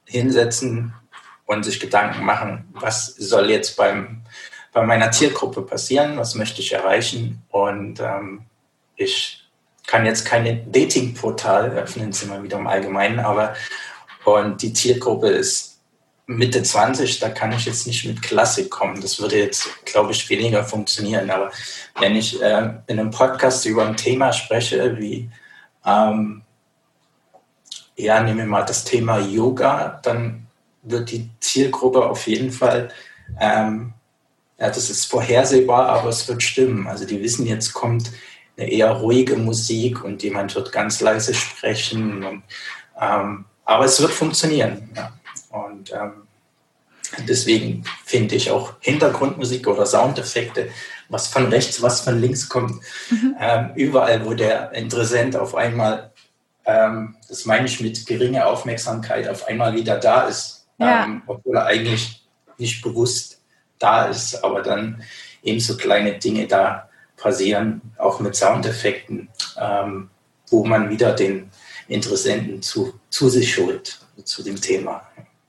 hinsetzen 0.05 0.93
und 1.45 1.63
sich 1.63 1.79
Gedanken 1.79 2.23
machen, 2.23 2.69
was 2.73 3.07
soll 3.07 3.49
jetzt 3.49 3.75
beim, 3.75 4.21
bei 4.71 4.85
meiner 4.85 5.11
Zielgruppe 5.11 5.63
passieren, 5.63 6.17
was 6.17 6.35
möchte 6.35 6.61
ich 6.61 6.71
erreichen. 6.71 7.43
Und 7.49 7.99
ähm, 7.99 8.45
ich 8.95 9.43
kann 9.87 10.05
jetzt 10.05 10.25
keine 10.25 10.55
Dating-Portal 10.55 11.71
öffnen, 11.71 12.13
sind 12.13 12.31
wir 12.31 12.43
wieder 12.43 12.59
im 12.59 12.67
Allgemeinen, 12.67 13.19
aber 13.19 13.55
und 14.25 14.61
die 14.61 14.73
Zielgruppe 14.73 15.29
ist 15.29 15.79
Mitte 16.27 16.61
20, 16.61 17.19
da 17.19 17.29
kann 17.29 17.51
ich 17.53 17.65
jetzt 17.65 17.87
nicht 17.87 18.05
mit 18.05 18.21
Klassik 18.21 18.69
kommen. 18.69 19.01
Das 19.01 19.19
würde 19.19 19.39
jetzt, 19.39 19.67
glaube 19.85 20.11
ich, 20.11 20.29
weniger 20.29 20.63
funktionieren. 20.63 21.31
Aber 21.31 21.51
wenn 21.99 22.15
ich 22.15 22.39
äh, 22.39 22.71
in 22.85 22.99
einem 22.99 23.09
Podcast 23.09 23.65
über 23.65 23.87
ein 23.87 23.97
Thema 23.97 24.31
spreche, 24.31 24.95
wie, 24.99 25.29
ähm, 25.83 26.43
ja, 27.95 28.21
nehmen 28.21 28.37
wir 28.37 28.45
mal 28.45 28.63
das 28.63 28.83
Thema 28.83 29.17
Yoga, 29.17 29.99
dann 30.03 30.45
wird 30.83 31.09
die 31.09 31.31
Zielgruppe 31.39 32.05
auf 32.05 32.27
jeden 32.27 32.51
Fall, 32.51 32.89
ähm, 33.39 33.93
ja, 34.59 34.67
das 34.67 34.89
ist 34.89 35.05
vorhersehbar, 35.05 35.89
aber 35.89 36.09
es 36.09 36.27
wird 36.27 36.43
stimmen. 36.43 36.85
Also 36.85 37.05
die 37.05 37.23
wissen, 37.23 37.47
jetzt 37.47 37.73
kommt 37.73 38.11
eine 38.55 38.69
eher 38.69 38.91
ruhige 38.91 39.35
Musik 39.35 40.03
und 40.03 40.21
jemand 40.21 40.53
wird 40.53 40.71
ganz 40.71 41.01
leise 41.01 41.33
sprechen 41.33 42.23
und 42.23 42.43
ähm, 43.01 43.45
aber 43.69 43.85
es 43.85 44.01
wird 44.01 44.11
funktionieren. 44.11 44.89
Ja. 44.95 45.11
Und 45.51 45.93
ähm, 45.93 46.27
deswegen 47.27 47.83
finde 48.03 48.33
ich 48.33 48.49
auch 48.49 48.73
Hintergrundmusik 48.79 49.67
oder 49.67 49.85
Soundeffekte, 49.85 50.69
was 51.09 51.27
von 51.27 51.47
rechts, 51.49 51.79
was 51.81 52.01
von 52.01 52.19
links 52.19 52.49
kommt, 52.49 52.81
mhm. 53.11 53.35
ähm, 53.39 53.71
überall, 53.75 54.25
wo 54.25 54.33
der 54.33 54.71
Interessent 54.71 55.35
auf 55.35 55.53
einmal, 55.53 56.11
ähm, 56.65 57.15
das 57.27 57.45
meine 57.45 57.67
ich 57.67 57.79
mit 57.79 58.07
geringer 58.07 58.47
Aufmerksamkeit, 58.47 59.27
auf 59.29 59.47
einmal 59.47 59.75
wieder 59.75 59.97
da 59.97 60.23
ist, 60.23 60.65
ja. 60.79 61.03
Ähm, 61.03 61.21
obwohl 61.27 61.57
er 61.57 61.65
eigentlich 61.65 62.25
nicht 62.57 62.81
bewusst 62.81 63.39
da 63.77 64.05
ist, 64.05 64.43
aber 64.43 64.63
dann 64.63 65.03
eben 65.43 65.59
so 65.59 65.77
kleine 65.77 66.17
Dinge 66.17 66.47
da 66.47 66.89
passieren, 67.17 67.81
auch 67.97 68.19
mit 68.19 68.35
Soundeffekten, 68.35 69.29
ähm, 69.59 70.09
wo 70.49 70.65
man 70.65 70.89
wieder 70.89 71.13
den 71.13 71.51
Interessenten 71.89 72.61
zu, 72.61 72.93
zu 73.09 73.29
sich 73.29 73.57
holt, 73.57 73.99
zu 74.23 74.43
dem 74.43 74.59
Thema. 74.59 75.01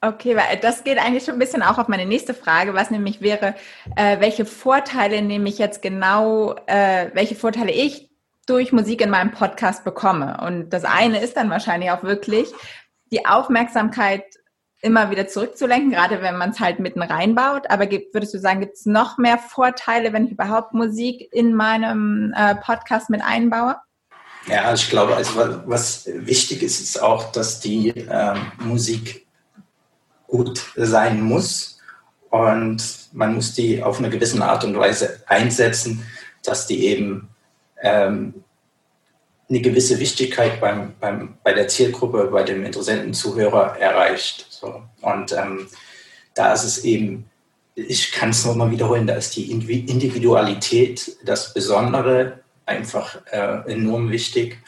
Okay, 0.03 0.35
weil 0.35 0.57
das 0.57 0.83
geht 0.83 0.99
eigentlich 0.99 1.25
schon 1.25 1.35
ein 1.35 1.39
bisschen 1.39 1.63
auch 1.63 1.77
auf 1.77 1.89
meine 1.89 2.07
nächste 2.07 2.33
Frage, 2.33 2.73
was 2.73 2.91
nämlich 2.91 3.21
wäre, 3.21 3.55
äh, 3.97 4.19
welche 4.19 4.47
Vorteile 4.47 5.21
nehme 5.21 5.49
ich 5.49 5.59
jetzt 5.59 5.83
genau, 5.83 6.57
äh, 6.67 7.11
welche 7.13 7.35
Vorteile 7.35 7.71
ich 7.71 8.11
durch 8.47 8.73
Musik 8.73 9.03
in 9.03 9.11
meinem 9.11 9.31
Podcast 9.31 9.85
bekomme. 9.85 10.41
Und 10.45 10.71
das 10.71 10.85
eine 10.85 11.21
ist 11.21 11.37
dann 11.37 11.51
wahrscheinlich 11.51 11.91
auch 11.91 12.03
wirklich, 12.03 12.49
die 13.13 13.27
Aufmerksamkeit 13.27 14.25
immer 14.83 15.11
wieder 15.11 15.29
zurückzulenken, 15.29 15.91
gerade 15.91 16.23
wenn 16.23 16.39
man 16.39 16.51
es 16.51 16.61
halt 16.61 16.79
mitten 16.79 17.03
reinbaut. 17.03 17.69
Aber 17.69 17.87
gibt, 17.87 18.15
würdest 18.15 18.33
du 18.33 18.39
sagen, 18.39 18.61
gibt 18.61 18.77
es 18.77 18.87
noch 18.87 19.19
mehr 19.19 19.37
Vorteile, 19.37 20.15
wenn 20.15 20.25
ich 20.25 20.33
überhaupt 20.33 20.73
Musik 20.73 21.29
in 21.33 21.55
meinem 21.55 22.33
äh, 22.35 22.55
Podcast 22.55 23.11
mit 23.11 23.23
einbaue? 23.23 23.77
Ja, 24.47 24.73
ich 24.73 24.89
glaube, 24.89 25.17
also 25.17 25.61
was 25.67 26.09
wichtig 26.13 26.63
ist, 26.63 26.81
ist 26.81 27.03
auch, 27.03 27.31
dass 27.33 27.61
die 27.61 27.89
ähm, 27.89 28.53
Musik 28.59 29.27
gut 30.27 30.63
sein 30.77 31.21
muss 31.21 31.79
und 32.31 32.83
man 33.13 33.35
muss 33.35 33.55
die 33.55 33.83
auf 33.83 33.99
eine 33.99 34.09
gewisse 34.09 34.43
Art 34.43 34.65
und 34.65 34.79
Weise 34.79 35.23
einsetzen, 35.27 36.07
dass 36.43 36.67
die 36.67 36.87
eben 36.87 37.29
ähm, 37.83 38.35
eine 39.49 39.61
gewisse 39.61 39.99
Wichtigkeit 39.99 40.61
beim, 40.61 40.95
beim, 41.01 41.37
bei 41.43 41.53
der 41.53 41.69
Zielgruppe, 41.69 42.29
bei 42.31 42.45
dem 42.45 42.65
interessenten 42.65 43.13
Zuhörer 43.13 43.77
erreicht. 43.79 44.47
So. 44.49 44.83
Und 45.03 45.33
ähm, 45.33 45.67
da 46.35 46.53
ist 46.53 46.65
es 46.65 46.85
eben, 46.85 47.29
ich 47.75 48.13
kann 48.13 48.31
es 48.31 48.45
nochmal 48.45 48.71
wiederholen, 48.71 49.09
da 49.09 49.15
ist 49.15 49.35
die 49.37 49.51
Individualität, 49.51 51.17
das 51.25 51.53
Besondere 51.53 52.41
einfach 52.71 53.21
äh, 53.31 53.73
enorm 53.73 54.11
wichtig. 54.11 54.59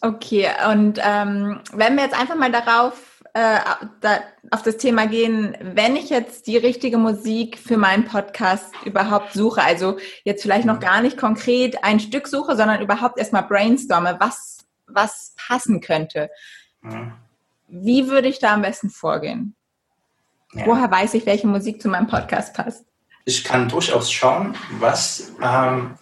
Okay, 0.00 0.48
und 0.68 0.98
ähm, 1.02 1.60
wenn 1.72 1.94
wir 1.96 2.02
jetzt 2.02 2.18
einfach 2.18 2.34
mal 2.34 2.50
darauf 2.50 3.22
äh, 3.34 3.60
da, 4.00 4.20
auf 4.50 4.62
das 4.62 4.76
Thema 4.78 5.06
gehen, 5.06 5.56
wenn 5.60 5.94
ich 5.96 6.10
jetzt 6.10 6.46
die 6.48 6.56
richtige 6.56 6.98
Musik 6.98 7.56
für 7.58 7.76
meinen 7.76 8.04
Podcast 8.04 8.74
überhaupt 8.84 9.32
suche, 9.32 9.62
also 9.62 9.98
jetzt 10.24 10.42
vielleicht 10.42 10.66
noch 10.66 10.80
gar 10.80 11.00
nicht 11.02 11.16
konkret 11.16 11.84
ein 11.84 12.00
Stück 12.00 12.26
suche, 12.26 12.56
sondern 12.56 12.82
überhaupt 12.82 13.18
erstmal 13.18 13.44
brainstorme, 13.44 14.16
was, 14.18 14.58
was 14.86 15.34
passen 15.36 15.80
könnte. 15.80 16.30
Mhm. 16.80 17.12
Wie 17.68 18.08
würde 18.08 18.28
ich 18.28 18.38
da 18.38 18.54
am 18.54 18.62
besten 18.62 18.90
vorgehen? 18.90 19.54
Ja. 20.52 20.66
Woher 20.66 20.90
weiß 20.90 21.14
ich, 21.14 21.24
welche 21.24 21.46
Musik 21.46 21.80
zu 21.80 21.88
meinem 21.88 22.08
Podcast 22.08 22.54
passt? 22.54 22.84
Ich 23.24 23.44
kann 23.44 23.68
durchaus 23.68 24.10
schauen, 24.10 24.56
was 24.80 25.32
ähm, 25.40 25.94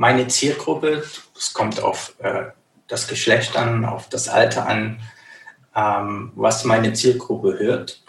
meine 0.00 0.28
Zielgruppe, 0.28 1.04
es 1.36 1.52
kommt 1.52 1.82
auf 1.82 2.14
äh, 2.20 2.44
das 2.88 3.06
Geschlecht 3.06 3.54
an, 3.54 3.84
auf 3.84 4.08
das 4.08 4.30
Alter 4.30 4.66
an, 4.66 4.98
ähm, 5.76 6.32
was 6.36 6.64
meine 6.64 6.94
Zielgruppe 6.94 7.58
hört. 7.58 8.02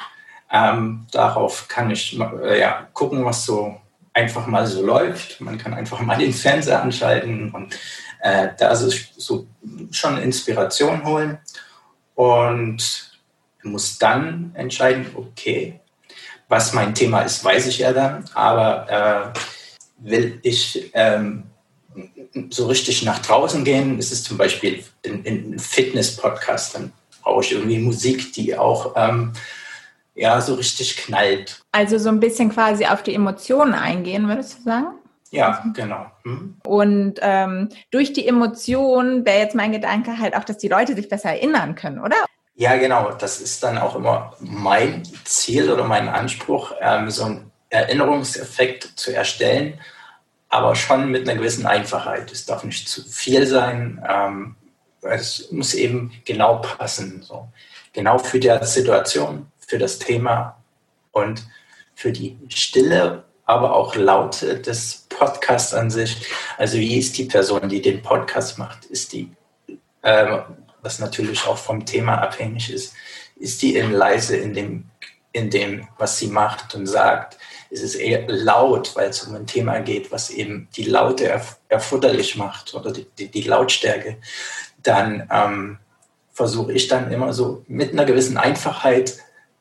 Ähm, 0.49 1.05
darauf 1.11 1.67
kann 1.67 1.91
ich 1.91 2.17
äh, 2.17 2.61
ja, 2.61 2.87
gucken, 2.93 3.25
was 3.25 3.45
so 3.45 3.75
einfach 4.13 4.47
mal 4.47 4.65
so 4.67 4.85
läuft. 4.85 5.41
Man 5.41 5.57
kann 5.57 5.73
einfach 5.73 5.99
mal 5.99 6.17
den 6.17 6.31
Fernseher 6.31 6.81
anschalten 6.81 7.51
und 7.51 7.77
äh, 8.21 8.47
da 8.57 8.69
ist 8.71 8.83
es 8.83 9.09
so 9.17 9.45
schon 9.91 10.17
Inspiration 10.17 11.03
holen 11.03 11.39
und 12.15 13.19
muss 13.63 13.97
dann 13.99 14.51
entscheiden, 14.53 15.07
okay, 15.13 15.81
was 16.47 16.71
mein 16.71 16.95
Thema 16.95 17.23
ist, 17.23 17.43
weiß 17.43 17.67
ich 17.67 17.79
ja 17.79 17.91
dann, 17.91 18.23
aber 18.33 19.33
äh, 19.35 19.39
will 19.97 20.39
ich 20.41 20.89
ähm, 20.93 21.50
so 22.49 22.67
richtig 22.67 23.03
nach 23.03 23.19
draußen 23.19 23.63
gehen, 23.63 23.99
ist 23.99 24.11
es 24.11 24.23
zum 24.23 24.37
Beispiel 24.37 24.83
in, 25.03 25.23
in 25.23 25.59
Fitness-Podcast, 25.59 26.75
dann 26.75 26.93
brauche 27.21 27.43
ich 27.43 27.51
irgendwie 27.51 27.79
Musik, 27.79 28.33
die 28.33 28.57
auch 28.57 28.93
ähm, 28.95 29.33
ja 30.15 30.39
so 30.41 30.55
richtig 30.55 30.97
knallt. 30.97 31.61
Also 31.71 31.97
so 31.97 32.09
ein 32.09 32.19
bisschen 32.19 32.51
quasi 32.51 32.85
auf 32.85 33.03
die 33.03 33.13
Emotionen 33.13 33.73
eingehen, 33.73 34.27
würdest 34.27 34.59
du 34.59 34.63
sagen? 34.63 34.95
Ja, 35.31 35.63
genau. 35.73 36.07
Mhm. 36.23 36.57
Und 36.65 37.19
ähm, 37.21 37.69
durch 37.89 38.11
die 38.11 38.27
Emotionen 38.27 39.25
wäre 39.25 39.39
jetzt 39.39 39.55
mein 39.55 39.71
Gedanke 39.71 40.19
halt 40.19 40.35
auch, 40.35 40.43
dass 40.43 40.57
die 40.57 40.67
Leute 40.67 40.93
sich 40.93 41.07
besser 41.07 41.29
erinnern 41.29 41.75
können, 41.75 41.99
oder? 41.99 42.17
Ja, 42.55 42.75
genau. 42.75 43.11
Das 43.13 43.39
ist 43.39 43.63
dann 43.63 43.77
auch 43.77 43.95
immer 43.95 44.33
mein 44.39 45.03
Ziel 45.23 45.71
oder 45.71 45.85
mein 45.85 46.09
Anspruch, 46.09 46.73
ähm, 46.81 47.09
so 47.09 47.23
einen 47.23 47.51
Erinnerungseffekt 47.69 48.83
zu 48.97 49.15
erstellen, 49.15 49.79
aber 50.51 50.75
schon 50.75 51.09
mit 51.09 51.27
einer 51.27 51.39
gewissen 51.39 51.65
Einfachheit. 51.65 52.31
Es 52.31 52.45
darf 52.45 52.63
nicht 52.65 52.87
zu 52.87 53.03
viel 53.03 53.47
sein. 53.47 54.05
Ähm, 54.07 54.55
es 55.01 55.49
muss 55.51 55.73
eben 55.73 56.11
genau 56.25 56.57
passen. 56.57 57.23
So. 57.23 57.47
Genau 57.93 58.17
für 58.19 58.39
die 58.39 58.53
Situation, 58.63 59.47
für 59.65 59.79
das 59.79 59.97
Thema 59.97 60.57
und 61.13 61.47
für 61.95 62.11
die 62.11 62.37
Stille, 62.49 63.23
aber 63.45 63.73
auch 63.73 63.95
Laute 63.95 64.59
des 64.59 65.07
Podcasts 65.07 65.73
an 65.73 65.89
sich. 65.89 66.27
Also 66.57 66.77
wie 66.77 66.97
ist 66.97 67.17
die 67.17 67.25
Person, 67.25 67.69
die 67.69 67.81
den 67.81 68.01
Podcast 68.01 68.59
macht? 68.59 68.85
Ist 68.85 69.13
die, 69.13 69.31
äh, 70.01 70.39
was 70.81 70.99
natürlich 70.99 71.47
auch 71.47 71.57
vom 71.57 71.85
Thema 71.85 72.15
abhängig 72.21 72.73
ist, 72.73 72.93
ist 73.37 73.61
die 73.61 73.75
in 73.75 73.93
leise 73.93 74.35
in 74.35 74.53
dem, 74.53 74.89
in 75.31 75.49
dem, 75.49 75.87
was 75.97 76.17
sie 76.17 76.27
macht 76.27 76.75
und 76.75 76.87
sagt? 76.87 77.37
Ist 77.71 77.83
es 77.83 77.95
eher 77.95 78.27
laut, 78.27 78.95
weil 78.95 79.09
es 79.09 79.23
um 79.23 79.33
ein 79.33 79.47
Thema 79.47 79.79
geht, 79.79 80.11
was 80.11 80.29
eben 80.29 80.67
die 80.75 80.83
Laute 80.83 81.27
erf 81.27 81.57
erforderlich 81.69 82.35
macht 82.35 82.73
oder 82.73 82.91
die, 82.91 83.07
die, 83.17 83.29
die 83.29 83.43
Lautstärke, 83.43 84.17
dann 84.83 85.27
ähm, 85.31 85.79
versuche 86.33 86.73
ich 86.73 86.89
dann 86.89 87.11
immer 87.11 87.31
so 87.31 87.63
mit 87.67 87.93
einer 87.93 88.03
gewissen 88.03 88.37
Einfachheit, 88.37 89.17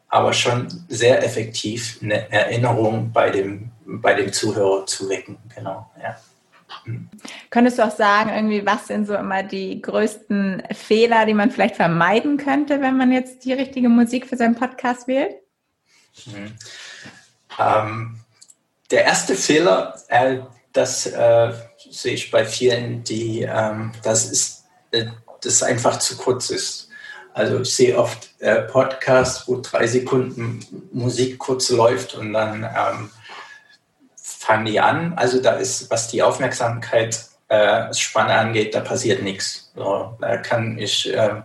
aber 0.08 0.32
schon 0.32 0.66
sehr 0.88 1.24
effektiv 1.24 2.00
eine 2.02 2.30
Erinnerung 2.32 3.12
bei 3.12 3.30
dem, 3.30 3.70
bei 3.86 4.14
dem 4.14 4.32
Zuhörer 4.32 4.86
zu 4.86 5.08
wecken. 5.08 5.38
Genau, 5.54 5.88
ja. 6.02 6.16
Hm. 6.84 7.08
Könntest 7.50 7.78
du 7.78 7.86
auch 7.86 7.96
sagen, 7.96 8.30
irgendwie, 8.30 8.66
was 8.66 8.88
sind 8.88 9.06
so 9.06 9.14
immer 9.14 9.44
die 9.44 9.80
größten 9.80 10.64
Fehler, 10.72 11.26
die 11.26 11.34
man 11.34 11.52
vielleicht 11.52 11.76
vermeiden 11.76 12.38
könnte, 12.38 12.80
wenn 12.80 12.96
man 12.96 13.12
jetzt 13.12 13.44
die 13.44 13.52
richtige 13.52 13.88
Musik 13.88 14.26
für 14.26 14.36
seinen 14.36 14.56
Podcast 14.56 15.06
wählt? 15.06 15.36
Mhm. 16.26 16.54
Ähm, 17.60 18.20
der 18.90 19.04
erste 19.04 19.34
Fehler, 19.34 19.94
äh, 20.08 20.38
das 20.72 21.06
äh, 21.06 21.52
sehe 21.90 22.14
ich 22.14 22.30
bei 22.30 22.44
vielen, 22.44 23.04
die, 23.04 23.42
ähm, 23.42 23.92
das 24.02 24.30
ist, 24.30 24.64
äh, 24.92 25.06
das 25.42 25.62
einfach 25.62 25.98
zu 25.98 26.16
kurz 26.16 26.50
ist. 26.50 26.88
Also 27.32 27.60
ich 27.60 27.74
sehe 27.74 27.96
oft 27.96 28.30
äh, 28.40 28.62
Podcasts, 28.62 29.46
wo 29.46 29.60
drei 29.60 29.86
Sekunden 29.86 30.88
Musik 30.92 31.38
kurz 31.38 31.70
läuft 31.70 32.14
und 32.14 32.32
dann 32.32 32.64
ähm, 32.64 33.10
fangen 34.16 34.66
die 34.66 34.80
an. 34.80 35.14
Also 35.14 35.40
da 35.40 35.52
ist, 35.52 35.90
was 35.90 36.08
die 36.08 36.22
Aufmerksamkeit 36.22 37.30
äh, 37.48 37.90
angeht, 38.14 38.74
da 38.74 38.80
passiert 38.80 39.22
nichts. 39.22 39.70
So, 39.74 40.16
da 40.20 40.36
kann 40.38 40.78
ich 40.78 41.12
äh, 41.12 41.42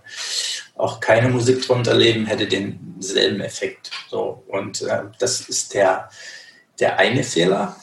auch 0.76 1.00
keine 1.00 1.30
Musik 1.30 1.66
drunter 1.66 1.94
leben, 1.94 2.26
hätte 2.26 2.48
denselben 2.48 3.42
Effekt. 3.42 3.92
So, 4.10 4.44
und 4.48 4.82
äh, 4.82 5.04
das 5.20 5.42
ist 5.42 5.74
der, 5.74 6.10
der 6.80 7.00
eine 7.00 7.24
Fehler. 7.24 7.76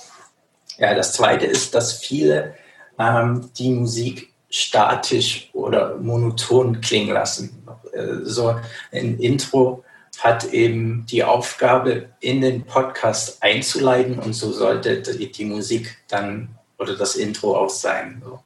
Ja, 0.79 0.95
das 0.95 1.15
zweite 1.15 1.47
ist, 1.47 1.75
dass 1.75 1.99
viele 1.99 2.55
ähm, 2.99 3.51
die 3.57 3.71
Musik 3.71 4.33
statisch 4.51 5.49
oder 5.55 5.97
monoton 5.97 6.81
klingen 6.81 7.15
lassen. 7.15 7.67
Äh, 7.93 8.25
so 8.25 8.57
ein 8.91 9.19
Intro 9.19 9.85
hat 10.19 10.53
eben 10.53 11.07
die 11.07 11.25
Aufgabe, 11.25 12.11
in 12.21 12.43
den 12.43 12.65
Podcast 12.65 13.43
einzuleiten 13.43 14.19
und 14.19 14.35
so 14.35 14.53
sollte 14.53 15.01
die, 15.01 15.33
die 15.33 15.45
Musik 15.47 15.97
dann 16.09 16.51
oder 16.79 16.97
das 16.97 17.17
Intro 17.17 17.57
auch 17.57 17.71
sein. 17.71 18.23
So. 18.25 18.41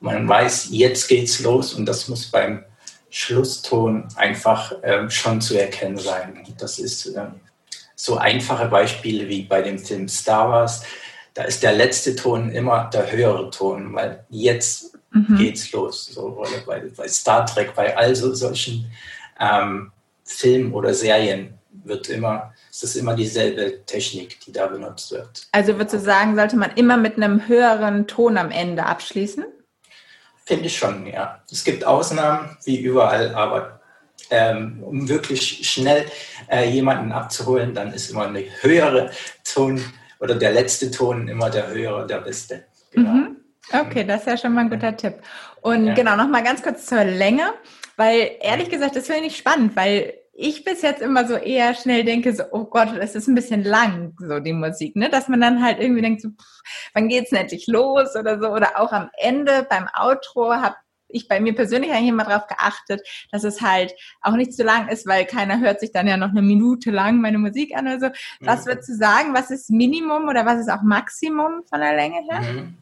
Man 0.00 0.28
weiß, 0.28 0.68
jetzt 0.70 1.08
geht's 1.08 1.40
los 1.40 1.74
und 1.74 1.86
das 1.86 2.08
muss 2.08 2.26
beim 2.26 2.64
Schlusston 3.10 4.06
einfach 4.16 4.72
ähm, 4.82 5.10
schon 5.10 5.40
zu 5.40 5.60
erkennen 5.60 5.98
sein. 5.98 6.42
Das 6.58 6.78
ist 6.78 7.06
ähm, 7.06 7.40
so 7.96 8.16
einfache 8.16 8.66
Beispiele 8.66 9.28
wie 9.28 9.42
bei 9.42 9.62
dem 9.62 9.78
Film 9.78 10.08
Star 10.08 10.48
Wars. 10.48 10.82
Da 11.34 11.44
ist 11.44 11.62
der 11.62 11.72
letzte 11.72 12.16
Ton 12.16 12.50
immer 12.50 12.88
der 12.92 13.10
höhere 13.10 13.50
Ton, 13.50 13.92
weil 13.94 14.24
jetzt 14.30 14.96
mhm. 15.12 15.36
geht's 15.36 15.70
los. 15.72 16.06
So, 16.06 16.42
bei, 16.66 16.82
bei, 16.96 17.08
Star 17.08 17.44
Trek, 17.46 17.74
bei 17.74 17.96
all 17.96 18.14
so 18.14 18.32
solchen 18.34 18.90
ähm, 19.38 19.92
Filmen 20.24 20.72
oder 20.72 20.94
Serien 20.94 21.54
wird 21.84 22.08
immer, 22.08 22.52
es 22.70 22.82
ist 22.82 22.96
immer 22.96 23.14
dieselbe 23.14 23.84
Technik, 23.86 24.40
die 24.40 24.52
da 24.52 24.66
benutzt 24.66 25.10
wird. 25.10 25.46
Also 25.52 25.76
würdest 25.76 25.94
du 25.94 26.00
sagen, 26.00 26.36
sollte 26.36 26.56
man 26.56 26.72
immer 26.76 26.96
mit 26.96 27.16
einem 27.16 27.48
höheren 27.48 28.06
Ton 28.06 28.38
am 28.38 28.50
Ende 28.50 28.86
abschließen? 28.86 29.44
Finde 30.50 30.66
ich 30.66 30.76
schon, 30.76 31.06
ja. 31.06 31.40
Es 31.48 31.62
gibt 31.62 31.84
Ausnahmen, 31.84 32.56
wie 32.64 32.80
überall, 32.80 33.32
aber 33.36 33.78
ähm, 34.30 34.82
um 34.82 35.08
wirklich 35.08 35.70
schnell 35.70 36.06
äh, 36.50 36.68
jemanden 36.68 37.12
abzuholen, 37.12 37.72
dann 37.72 37.92
ist 37.92 38.10
immer 38.10 38.26
eine 38.26 38.42
höhere 38.60 39.12
Ton 39.44 39.80
oder 40.18 40.34
der 40.34 40.50
letzte 40.50 40.90
Ton 40.90 41.28
immer 41.28 41.50
der 41.50 41.68
höhere, 41.68 42.04
der 42.04 42.18
beste. 42.18 42.64
Genau. 42.90 43.10
Mhm. 43.10 43.36
Okay, 43.72 44.02
das 44.02 44.22
ist 44.22 44.26
ja 44.26 44.36
schon 44.38 44.54
mal 44.54 44.62
ein 44.62 44.70
guter 44.70 44.96
Tipp. 44.96 45.22
Und 45.60 45.86
ja. 45.86 45.94
genau, 45.94 46.16
nochmal 46.16 46.42
ganz 46.42 46.64
kurz 46.64 46.84
zur 46.84 47.04
Länge, 47.04 47.52
weil 47.96 48.32
ehrlich 48.40 48.70
gesagt, 48.70 48.96
das 48.96 49.06
finde 49.06 49.26
ich 49.26 49.36
spannend, 49.36 49.76
weil 49.76 50.14
ich 50.40 50.64
bis 50.64 50.80
jetzt 50.80 51.02
immer 51.02 51.28
so 51.28 51.34
eher 51.34 51.74
schnell 51.74 52.02
denke, 52.02 52.34
so, 52.34 52.44
oh 52.52 52.64
Gott, 52.64 52.88
das 52.98 53.14
ist 53.14 53.28
ein 53.28 53.34
bisschen 53.34 53.62
lang, 53.62 54.14
so 54.18 54.40
die 54.40 54.54
Musik, 54.54 54.96
ne? 54.96 55.10
Dass 55.10 55.28
man 55.28 55.40
dann 55.40 55.62
halt 55.62 55.80
irgendwie 55.80 56.00
denkt, 56.00 56.22
so, 56.22 56.30
pff, 56.30 56.62
wann 56.94 57.08
geht's 57.08 57.28
denn 57.30 57.40
endlich 57.40 57.66
los 57.66 58.16
oder 58.18 58.40
so? 58.40 58.48
Oder 58.48 58.80
auch 58.80 58.90
am 58.92 59.10
Ende 59.18 59.66
beim 59.68 59.86
Outro 59.94 60.54
habe 60.54 60.76
ich 61.08 61.28
bei 61.28 61.40
mir 61.40 61.54
persönlich 61.54 61.90
eigentlich 61.90 62.08
immer 62.08 62.24
darauf 62.24 62.46
geachtet, 62.46 63.02
dass 63.30 63.44
es 63.44 63.60
halt 63.60 63.92
auch 64.22 64.32
nicht 64.32 64.54
zu 64.54 64.62
lang 64.62 64.88
ist, 64.88 65.06
weil 65.06 65.26
keiner 65.26 65.60
hört 65.60 65.80
sich 65.80 65.92
dann 65.92 66.06
ja 66.06 66.16
noch 66.16 66.30
eine 66.30 66.42
Minute 66.42 66.90
lang 66.90 67.20
meine 67.20 67.38
Musik 67.38 67.76
an 67.76 67.86
oder 67.86 68.00
so. 68.00 68.06
Was 68.40 68.64
mhm. 68.64 68.70
würdest 68.70 68.88
du 68.88 68.94
sagen? 68.94 69.34
Was 69.34 69.50
ist 69.50 69.70
Minimum 69.70 70.28
oder 70.28 70.46
was 70.46 70.60
ist 70.60 70.70
auch 70.70 70.82
Maximum 70.82 71.64
von 71.68 71.80
der 71.80 71.96
Länge 71.96 72.20
her? 72.30 72.40
Mhm. 72.40 72.74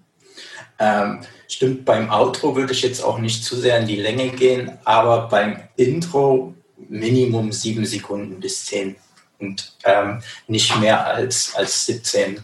Ähm, 0.79 1.21
stimmt, 1.49 1.85
beim 1.85 2.11
Outro 2.11 2.55
würde 2.55 2.73
ich 2.73 2.83
jetzt 2.83 3.03
auch 3.03 3.19
nicht 3.19 3.45
zu 3.45 3.57
sehr 3.57 3.81
in 3.81 3.89
die 3.89 3.97
Länge 3.97 4.29
gehen, 4.29 4.79
aber 4.85 5.29
beim 5.29 5.57
Intro 5.75 6.55
Minimum 6.89 7.53
sieben 7.53 7.85
Sekunden 7.85 8.41
bis 8.41 8.67
zehn 8.67 8.97
und 9.39 9.77
ähm, 9.85 10.21
nicht 10.47 10.79
mehr 10.81 11.07
als, 11.07 11.55
als 11.55 11.87
17. 11.87 12.43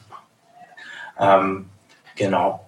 Ähm, 1.18 1.70
genau. 2.16 2.66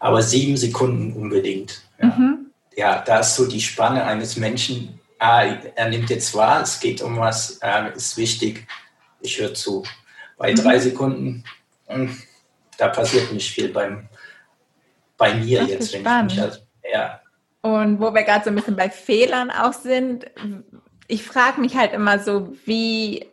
Aber 0.00 0.22
sieben 0.22 0.56
Sekunden 0.56 1.12
unbedingt. 1.14 1.82
Ja. 2.00 2.06
Mhm. 2.08 2.50
ja, 2.76 3.02
da 3.02 3.20
ist 3.20 3.36
so 3.36 3.46
die 3.46 3.60
Spanne 3.60 4.04
eines 4.04 4.36
Menschen. 4.36 5.00
Ah, 5.18 5.44
er 5.44 5.88
nimmt 5.88 6.10
jetzt 6.10 6.34
wahr, 6.34 6.60
es 6.60 6.78
geht 6.78 7.00
um 7.00 7.16
was, 7.16 7.58
äh, 7.62 7.90
ist 7.94 8.18
wichtig, 8.18 8.66
ich 9.20 9.38
höre 9.38 9.54
zu. 9.54 9.82
Bei 10.36 10.52
mhm. 10.52 10.56
drei 10.56 10.78
Sekunden, 10.78 11.44
mh, 11.88 11.94
hm, 11.94 12.22
da 12.76 12.88
passiert 12.88 13.32
nicht 13.32 13.50
viel 13.50 13.70
beim, 13.70 14.08
bei 15.16 15.34
mir 15.34 15.60
das 15.60 15.70
jetzt, 15.70 15.92
wenn 15.94 16.00
spannend. 16.02 16.32
ich 16.32 16.36
mich 16.36 16.44
halt, 16.44 16.66
ja. 16.92 17.20
Und 17.62 17.98
wo 17.98 18.12
wir 18.12 18.22
gerade 18.22 18.44
so 18.44 18.50
ein 18.50 18.56
bisschen 18.56 18.76
bei 18.76 18.90
Fehlern 18.90 19.50
auch 19.50 19.72
sind, 19.72 20.26
ich 21.08 21.24
frage 21.24 21.60
mich 21.60 21.76
halt 21.76 21.92
immer 21.92 22.18
so, 22.18 22.54
wie 22.64 23.26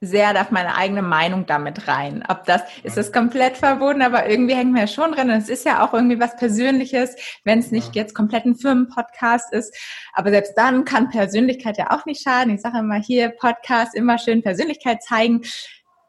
sehr 0.00 0.34
darf 0.34 0.50
meine 0.50 0.76
eigene 0.76 1.00
Meinung 1.00 1.46
damit 1.46 1.88
rein. 1.88 2.22
Ob 2.28 2.44
das, 2.44 2.62
ist 2.82 2.98
das 2.98 3.12
komplett 3.12 3.56
verboten, 3.56 4.02
aber 4.02 4.28
irgendwie 4.28 4.54
hängt 4.54 4.72
mir 4.72 4.88
schon 4.88 5.12
drin. 5.12 5.30
Und 5.30 5.36
es 5.36 5.48
ist 5.48 5.64
ja 5.64 5.84
auch 5.84 5.94
irgendwie 5.94 6.20
was 6.20 6.36
Persönliches, 6.36 7.16
wenn 7.44 7.60
es 7.60 7.70
nicht 7.70 7.94
jetzt 7.94 8.14
komplett 8.14 8.44
ein 8.44 8.56
Firmenpodcast 8.56 9.52
ist. 9.52 9.74
Aber 10.12 10.30
selbst 10.30 10.52
dann 10.56 10.84
kann 10.84 11.08
Persönlichkeit 11.08 11.78
ja 11.78 11.90
auch 11.90 12.04
nicht 12.04 12.22
schaden. 12.22 12.54
Ich 12.54 12.60
sage 12.60 12.78
immer 12.78 12.96
hier, 12.96 13.30
Podcast, 13.30 13.94
immer 13.94 14.18
schön 14.18 14.42
Persönlichkeit 14.42 15.02
zeigen. 15.02 15.42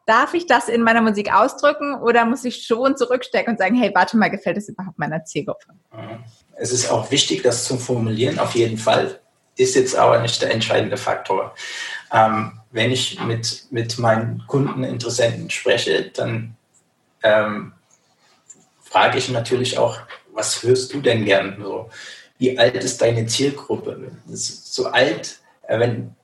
Darf 0.04 0.34
ich 0.34 0.46
das 0.46 0.68
in 0.68 0.82
meiner 0.82 1.02
Musik 1.02 1.34
ausdrücken 1.34 1.94
oder 1.94 2.24
muss 2.26 2.44
ich 2.44 2.64
schon 2.66 2.96
zurückstecken 2.96 3.52
und 3.52 3.58
sagen, 3.58 3.74
hey, 3.74 3.90
warte 3.94 4.16
mal, 4.18 4.28
gefällt 4.28 4.58
es 4.58 4.68
überhaupt 4.68 4.98
meiner 4.98 5.24
Zielgruppe? 5.24 5.66
Es 6.56 6.72
ist 6.72 6.90
auch 6.90 7.10
wichtig, 7.10 7.42
das 7.42 7.64
zu 7.64 7.78
formulieren, 7.78 8.38
auf 8.38 8.54
jeden 8.54 8.78
Fall. 8.78 9.20
Ist 9.58 9.74
jetzt 9.74 9.94
aber 9.94 10.20
nicht 10.20 10.40
der 10.40 10.52
entscheidende 10.52 10.96
Faktor. 10.96 11.54
Ähm, 12.12 12.52
wenn 12.70 12.90
ich 12.90 13.20
mit, 13.20 13.66
mit 13.70 13.98
meinen 13.98 14.44
Kunden, 14.46 14.84
Interessenten 14.84 15.50
spreche, 15.50 16.10
dann 16.14 16.56
ähm, 17.22 17.72
frage 18.80 19.18
ich 19.18 19.28
natürlich 19.28 19.76
auch, 19.76 19.98
was 20.32 20.62
hörst 20.62 20.94
du 20.94 21.00
denn 21.00 21.24
gern? 21.24 21.56
So, 21.60 21.90
wie 22.38 22.58
alt 22.58 22.76
ist 22.76 23.02
deine 23.02 23.26
Zielgruppe? 23.26 24.12
so 24.26 24.86
alt, 24.86 25.40
äh, 25.66 25.78
wenn, 25.78 26.14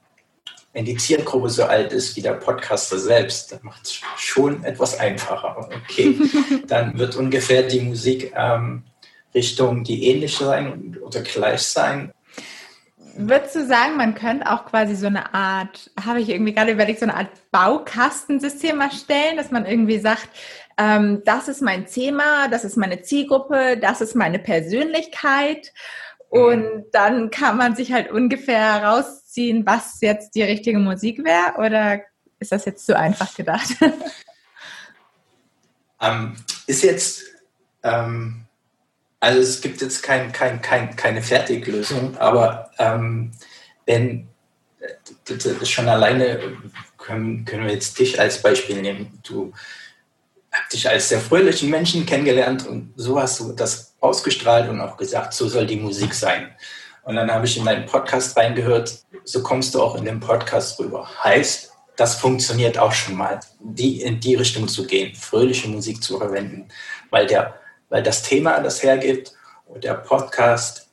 wenn 0.72 0.84
die 0.84 0.96
Zielgruppe 0.96 1.50
so 1.50 1.64
alt 1.64 1.92
ist 1.92 2.16
wie 2.16 2.22
der 2.22 2.34
Podcaster 2.34 2.98
selbst, 2.98 3.52
dann 3.52 3.60
macht 3.62 3.84
es 3.84 4.00
schon 4.16 4.62
etwas 4.64 4.98
einfacher. 4.98 5.68
Okay, 5.84 6.16
dann 6.68 6.96
wird 6.98 7.16
ungefähr 7.16 7.64
die 7.64 7.80
Musik 7.80 8.32
ähm, 8.36 8.84
Richtung 9.34 9.82
die 9.82 10.06
ähnlich 10.08 10.36
sein 10.36 10.96
oder 11.02 11.20
gleich 11.22 11.62
sein. 11.62 12.12
Würdest 13.16 13.54
du 13.54 13.66
sagen, 13.66 13.96
man 13.96 14.14
könnte 14.14 14.50
auch 14.50 14.66
quasi 14.66 14.94
so 14.94 15.06
eine 15.06 15.34
Art, 15.34 15.90
habe 16.04 16.20
ich 16.20 16.28
irgendwie 16.28 16.52
gerade 16.52 16.72
überlegt, 16.72 17.00
so 17.00 17.06
eine 17.06 17.16
Art 17.16 17.28
Baukastensystem 17.50 18.80
erstellen, 18.80 19.36
dass 19.36 19.50
man 19.50 19.66
irgendwie 19.66 19.98
sagt, 19.98 20.28
ähm, 20.76 21.22
das 21.24 21.48
ist 21.48 21.62
mein 21.62 21.86
Thema, 21.86 22.48
das 22.48 22.64
ist 22.64 22.76
meine 22.76 23.02
Zielgruppe, 23.02 23.78
das 23.78 24.00
ist 24.00 24.16
meine 24.16 24.38
Persönlichkeit. 24.38 25.72
Und 26.28 26.62
mhm. 26.62 26.84
dann 26.90 27.30
kann 27.30 27.56
man 27.56 27.76
sich 27.76 27.92
halt 27.92 28.10
ungefähr 28.10 28.82
herausziehen, 28.82 29.64
was 29.64 30.00
jetzt 30.00 30.34
die 30.34 30.42
richtige 30.42 30.80
Musik 30.80 31.24
wäre. 31.24 31.54
Oder 31.58 32.00
ist 32.40 32.50
das 32.52 32.64
jetzt 32.64 32.86
zu 32.86 32.96
einfach 32.96 33.34
gedacht? 33.34 33.68
Ähm, 36.00 36.36
ist 36.66 36.82
jetzt 36.82 37.22
ähm, 37.82 38.43
also 39.24 39.40
es 39.40 39.60
gibt 39.60 39.80
jetzt 39.80 40.02
kein, 40.02 40.32
kein, 40.32 40.60
kein, 40.60 40.94
keine 40.96 41.22
Fertiglösung, 41.22 42.16
aber 42.18 42.70
ähm, 42.78 43.32
wenn 43.86 44.28
das 45.26 45.70
schon 45.70 45.88
alleine 45.88 46.38
können, 46.98 47.46
können 47.46 47.64
wir 47.64 47.72
jetzt 47.72 47.98
dich 47.98 48.20
als 48.20 48.42
Beispiel 48.42 48.82
nehmen. 48.82 49.18
Du 49.22 49.52
hast 50.52 50.72
dich 50.74 50.88
als 50.88 51.08
sehr 51.08 51.20
fröhlichen 51.20 51.70
Menschen 51.70 52.04
kennengelernt 52.04 52.66
und 52.66 52.92
so 52.96 53.18
hast 53.18 53.40
du 53.40 53.52
das 53.52 53.94
ausgestrahlt 54.00 54.68
und 54.68 54.80
auch 54.82 54.98
gesagt, 54.98 55.32
so 55.32 55.48
soll 55.48 55.66
die 55.66 55.76
Musik 55.76 56.12
sein. 56.12 56.54
Und 57.04 57.16
dann 57.16 57.30
habe 57.30 57.46
ich 57.46 57.56
in 57.56 57.64
meinen 57.64 57.86
Podcast 57.86 58.36
reingehört, 58.36 59.04
so 59.24 59.42
kommst 59.42 59.74
du 59.74 59.82
auch 59.82 59.96
in 59.96 60.04
den 60.04 60.20
Podcast 60.20 60.78
rüber. 60.78 61.08
Heißt, 61.24 61.72
das 61.96 62.16
funktioniert 62.16 62.76
auch 62.76 62.92
schon 62.92 63.16
mal, 63.16 63.40
die, 63.60 64.02
in 64.02 64.20
die 64.20 64.34
Richtung 64.34 64.68
zu 64.68 64.86
gehen, 64.86 65.14
fröhliche 65.14 65.68
Musik 65.68 66.02
zu 66.02 66.18
verwenden, 66.18 66.68
weil 67.10 67.26
der 67.26 67.58
weil 67.94 68.02
das 68.02 68.22
Thema 68.22 68.58
das 68.58 68.82
hergibt 68.82 69.34
und 69.66 69.84
der 69.84 69.94
Podcast, 69.94 70.88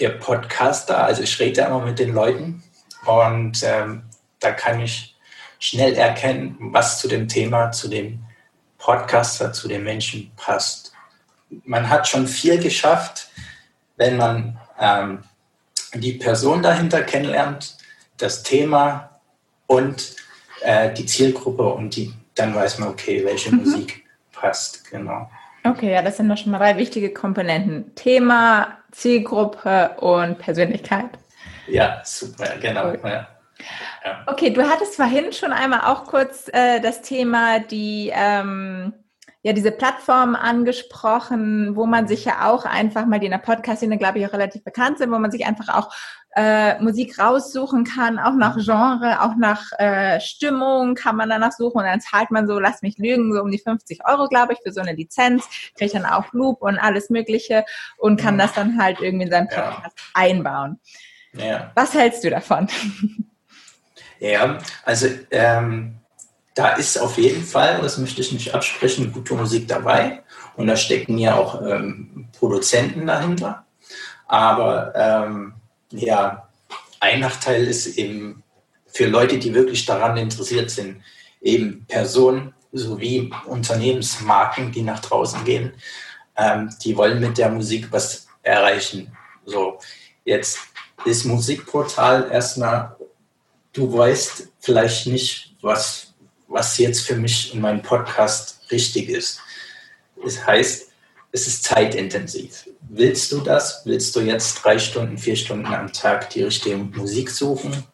der 0.00 0.08
Podcaster, 0.08 1.04
also 1.04 1.22
ich 1.22 1.38
rede 1.38 1.60
immer 1.60 1.78
mit 1.78 2.00
den 2.00 2.12
Leuten 2.12 2.64
und 3.04 3.62
ähm, 3.62 4.02
da 4.40 4.50
kann 4.50 4.80
ich 4.80 5.14
schnell 5.60 5.94
erkennen, 5.94 6.56
was 6.58 6.98
zu 6.98 7.06
dem 7.06 7.28
Thema, 7.28 7.70
zu 7.70 7.86
dem 7.86 8.18
Podcaster, 8.78 9.52
zu 9.52 9.68
den 9.68 9.84
Menschen 9.84 10.32
passt. 10.34 10.92
Man 11.62 11.88
hat 11.88 12.08
schon 12.08 12.26
viel 12.26 12.58
geschafft, 12.58 13.28
wenn 13.96 14.16
man 14.16 14.58
ähm, 14.80 15.22
die 15.94 16.14
Person 16.14 16.64
dahinter 16.64 17.04
kennenlernt, 17.04 17.76
das 18.16 18.42
Thema 18.42 19.20
und 19.68 20.16
äh, 20.62 20.92
die 20.92 21.06
Zielgruppe 21.06 21.62
und 21.62 21.94
die, 21.94 22.12
dann 22.34 22.56
weiß 22.56 22.80
man, 22.80 22.88
okay, 22.88 23.24
welche 23.24 23.52
mhm. 23.52 23.58
Musik 23.58 24.04
passt, 24.32 24.90
genau. 24.90 25.30
Okay, 25.70 25.92
ja, 25.92 26.02
das 26.02 26.16
sind 26.16 26.28
doch 26.28 26.36
schon 26.36 26.52
mal 26.52 26.58
drei 26.58 26.76
wichtige 26.76 27.12
Komponenten. 27.12 27.94
Thema, 27.94 28.78
Zielgruppe 28.92 29.96
und 29.98 30.38
Persönlichkeit. 30.38 31.10
Ja, 31.66 32.00
super, 32.04 32.56
genau. 32.60 32.88
Cool. 32.88 33.00
Ja. 33.04 33.28
Ja. 34.04 34.24
Okay, 34.26 34.50
du 34.50 34.62
hattest 34.62 34.96
vorhin 34.96 35.32
schon 35.32 35.52
einmal 35.52 35.80
auch 35.80 36.04
kurz 36.04 36.48
äh, 36.52 36.80
das 36.80 37.02
Thema, 37.02 37.58
die 37.58 38.12
ähm, 38.14 38.92
ja 39.42 39.52
diese 39.52 39.72
Plattform 39.72 40.34
angesprochen, 40.34 41.74
wo 41.74 41.86
man 41.86 42.06
sich 42.06 42.24
ja 42.24 42.48
auch 42.48 42.64
einfach 42.64 43.06
mal, 43.06 43.18
die 43.18 43.26
in 43.26 43.32
der 43.32 43.38
Podcast-Szene, 43.38 43.98
glaube 43.98 44.18
ich, 44.18 44.26
auch 44.26 44.32
relativ 44.32 44.62
bekannt 44.62 44.98
sind, 44.98 45.10
wo 45.10 45.18
man 45.18 45.30
sich 45.30 45.46
einfach 45.46 45.74
auch 45.74 45.92
äh, 46.36 46.78
Musik 46.82 47.18
raussuchen 47.18 47.84
kann, 47.84 48.18
auch 48.18 48.34
nach 48.34 48.56
Genre, 48.58 49.22
auch 49.22 49.36
nach 49.36 49.72
äh, 49.78 50.20
Stimmung 50.20 50.94
kann 50.94 51.16
man 51.16 51.30
danach 51.30 51.52
suchen 51.52 51.78
und 51.78 51.84
dann 51.84 52.02
zahlt 52.02 52.30
man 52.30 52.46
so, 52.46 52.58
lass 52.58 52.82
mich 52.82 52.98
lügen, 52.98 53.32
so 53.32 53.40
um 53.40 53.50
die 53.50 53.58
50 53.58 54.06
Euro, 54.06 54.28
glaube 54.28 54.52
ich, 54.52 54.58
für 54.62 54.70
so 54.70 54.82
eine 54.82 54.92
Lizenz, 54.92 55.44
kriegt 55.78 55.94
dann 55.94 56.04
auch 56.04 56.32
Loop 56.34 56.60
und 56.60 56.78
alles 56.78 57.08
Mögliche 57.08 57.64
und 57.96 58.20
kann 58.20 58.34
mhm. 58.34 58.38
das 58.40 58.52
dann 58.52 58.78
halt 58.78 59.00
irgendwie 59.00 59.24
in 59.24 59.30
seinen 59.30 59.48
Podcast 59.48 59.96
ja. 59.98 60.04
einbauen. 60.14 60.78
Ja. 61.32 61.72
Was 61.74 61.94
hältst 61.94 62.22
du 62.22 62.30
davon? 62.30 62.68
Ja, 64.18 64.58
also 64.86 65.08
ähm, 65.30 65.98
da 66.54 66.70
ist 66.70 66.96
auf 66.96 67.18
jeden 67.18 67.42
Fall, 67.42 67.82
das 67.82 67.98
möchte 67.98 68.22
ich 68.22 68.32
nicht 68.32 68.54
absprechen, 68.54 69.12
gute 69.12 69.34
Musik 69.34 69.68
dabei. 69.68 70.22
Und 70.56 70.68
da 70.68 70.76
stecken 70.76 71.18
ja 71.18 71.34
auch 71.34 71.60
ähm, 71.60 72.28
Produzenten 72.38 73.06
dahinter. 73.06 73.66
Aber 74.26 74.94
ähm, 74.96 75.52
ja, 75.90 76.48
ein 77.00 77.20
Nachteil 77.20 77.66
ist 77.66 77.86
eben 77.98 78.42
für 78.86 79.06
Leute, 79.06 79.38
die 79.38 79.54
wirklich 79.54 79.84
daran 79.84 80.16
interessiert 80.16 80.70
sind, 80.70 81.02
eben 81.40 81.84
Personen 81.86 82.54
sowie 82.72 83.30
Unternehmensmarken, 83.46 84.72
die 84.72 84.82
nach 84.82 85.00
draußen 85.00 85.44
gehen, 85.44 85.72
ähm, 86.36 86.74
die 86.82 86.96
wollen 86.96 87.20
mit 87.20 87.38
der 87.38 87.50
Musik 87.50 87.88
was 87.90 88.26
erreichen. 88.42 89.16
So, 89.44 89.78
jetzt 90.24 90.58
ist 91.04 91.24
Musikportal 91.24 92.30
erstmal, 92.30 92.96
du 93.72 93.96
weißt 93.96 94.48
vielleicht 94.60 95.06
nicht, 95.06 95.56
was, 95.62 96.14
was 96.48 96.78
jetzt 96.78 97.00
für 97.00 97.16
mich 97.16 97.54
in 97.54 97.60
meinem 97.60 97.82
Podcast 97.82 98.60
richtig 98.70 99.08
ist. 99.08 99.40
Das 100.22 100.46
heißt, 100.46 100.85
es 101.36 101.46
ist 101.46 101.64
zeitintensiv. 101.64 102.66
Willst 102.88 103.30
du 103.30 103.42
das? 103.42 103.82
Willst 103.84 104.16
du 104.16 104.20
jetzt 104.20 104.54
drei 104.64 104.78
Stunden, 104.78 105.18
vier 105.18 105.36
Stunden 105.36 105.66
am 105.66 105.92
Tag 105.92 106.30
die 106.30 106.44
richtige 106.44 106.78
Musik 106.78 107.30
suchen? 107.30 107.84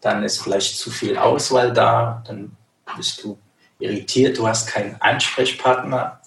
Dann 0.00 0.24
ist 0.24 0.42
vielleicht 0.42 0.76
zu 0.76 0.90
viel 0.90 1.16
Auswahl 1.16 1.72
da, 1.72 2.24
dann 2.26 2.56
bist 2.96 3.22
du 3.22 3.38
irritiert, 3.78 4.38
du 4.38 4.48
hast 4.48 4.66
keinen 4.66 5.00
Ansprechpartner 5.00 6.20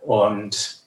und 0.00 0.85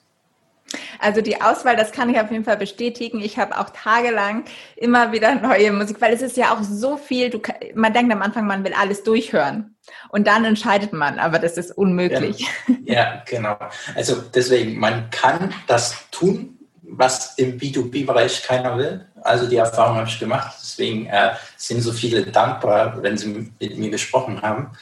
also 1.00 1.20
die 1.20 1.40
Auswahl, 1.40 1.76
das 1.76 1.92
kann 1.92 2.10
ich 2.10 2.20
auf 2.20 2.30
jeden 2.30 2.44
Fall 2.44 2.56
bestätigen. 2.56 3.20
Ich 3.20 3.38
habe 3.38 3.58
auch 3.58 3.70
tagelang 3.70 4.44
immer 4.76 5.12
wieder 5.12 5.34
neue 5.34 5.72
Musik, 5.72 6.00
weil 6.00 6.12
es 6.12 6.22
ist 6.22 6.36
ja 6.36 6.54
auch 6.54 6.62
so 6.62 6.96
viel. 6.96 7.30
Du, 7.30 7.40
man 7.74 7.92
denkt 7.92 8.12
am 8.12 8.22
Anfang, 8.22 8.46
man 8.46 8.64
will 8.64 8.74
alles 8.74 9.02
durchhören 9.02 9.76
und 10.10 10.26
dann 10.26 10.44
entscheidet 10.44 10.92
man, 10.92 11.18
aber 11.18 11.38
das 11.38 11.56
ist 11.56 11.76
unmöglich. 11.76 12.46
Ja, 12.84 12.94
ja 12.94 13.22
genau. 13.26 13.56
Also 13.94 14.16
deswegen, 14.34 14.78
man 14.78 15.10
kann 15.10 15.54
das 15.66 16.10
tun, 16.10 16.58
was 16.82 17.38
im 17.38 17.58
B2B-Bereich 17.58 18.42
keiner 18.42 18.76
will. 18.76 19.06
Also 19.22 19.46
die 19.46 19.56
Erfahrung 19.56 19.96
habe 19.96 20.08
ich 20.08 20.18
gemacht. 20.18 20.56
Deswegen 20.60 21.06
äh, 21.06 21.34
sind 21.56 21.82
so 21.82 21.92
viele 21.92 22.26
dankbar, 22.26 23.02
wenn 23.02 23.16
sie 23.16 23.50
mit 23.58 23.78
mir 23.78 23.90
gesprochen 23.90 24.42
haben. 24.42 24.72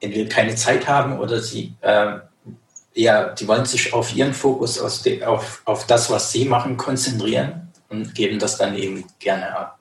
Entweder 0.00 0.28
keine 0.28 0.54
Zeit 0.56 0.88
haben 0.88 1.18
oder 1.20 1.40
sie 1.40 1.74
äh, 1.80 2.18
ja, 2.94 3.30
die 3.30 3.48
wollen 3.48 3.64
sich 3.64 3.92
auf 3.92 4.14
ihren 4.14 4.34
Fokus, 4.34 4.78
auf, 4.80 5.62
auf 5.64 5.86
das, 5.86 6.10
was 6.10 6.32
sie 6.32 6.44
machen, 6.44 6.76
konzentrieren 6.76 7.72
und 7.88 8.14
geben 8.14 8.38
das 8.38 8.58
dann 8.58 8.76
eben 8.76 9.04
gerne 9.18 9.56
ab. 9.56 9.78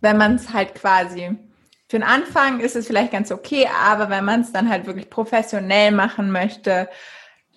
Wenn 0.00 0.16
man 0.16 0.36
es 0.36 0.52
halt 0.52 0.74
quasi 0.74 1.36
für 1.92 1.98
den 1.98 2.08
Anfang 2.08 2.60
ist 2.60 2.74
es 2.74 2.86
vielleicht 2.86 3.12
ganz 3.12 3.30
okay, 3.30 3.68
aber 3.84 4.08
wenn 4.08 4.24
man 4.24 4.40
es 4.40 4.50
dann 4.50 4.70
halt 4.70 4.86
wirklich 4.86 5.10
professionell 5.10 5.92
machen 5.92 6.32
möchte 6.32 6.88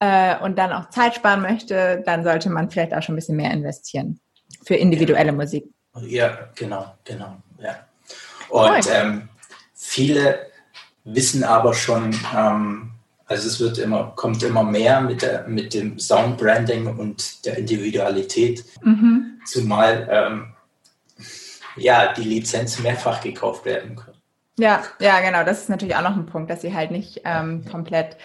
äh, 0.01 0.38
und 0.39 0.58
dann 0.58 0.73
auch 0.73 0.89
Zeit 0.89 1.15
sparen 1.15 1.41
möchte, 1.41 2.03
dann 2.05 2.25
sollte 2.25 2.49
man 2.49 2.69
vielleicht 2.69 2.93
auch 2.93 3.01
schon 3.01 3.13
ein 3.13 3.15
bisschen 3.15 3.38
mehr 3.38 3.51
investieren 3.51 4.19
für 4.65 4.75
individuelle 4.75 5.27
ja. 5.27 5.31
Musik. 5.31 5.65
Ja, 6.01 6.49
genau, 6.53 6.97
genau. 7.05 7.38
Ja. 7.60 7.88
Und 8.49 8.89
ähm, 8.91 9.29
viele 9.73 10.47
wissen 11.05 11.45
aber 11.45 11.73
schon, 11.73 12.13
ähm, 12.36 12.91
also 13.28 13.48
es 13.48 13.60
wird 13.60 13.78
immer, 13.78 14.14
kommt 14.16 14.44
immer 14.44 14.64
mehr 14.64 15.02
mit, 15.02 15.22
der, 15.22 15.48
mit 15.48 15.74
dem 15.74 15.98
Soundbranding 16.00 16.88
und 16.98 17.46
der 17.46 17.58
Individualität, 17.58 18.64
mhm. 18.84 19.40
zumal 19.46 20.08
ähm, 20.12 20.54
ja, 21.76 22.14
die 22.14 22.24
Lizenz 22.24 22.80
mehrfach 22.80 23.22
gekauft 23.22 23.66
werden 23.66 23.96
können. 23.96 24.18
Ja, 24.58 24.84
ja, 25.00 25.20
genau. 25.20 25.44
Das 25.44 25.62
ist 25.62 25.70
natürlich 25.70 25.96
auch 25.96 26.02
noch 26.02 26.16
ein 26.16 26.28
Punkt, 26.28 26.50
dass 26.50 26.62
sie 26.62 26.74
halt 26.74 26.92
nicht 26.92 27.22
ähm, 27.26 27.66
komplett 27.70 28.16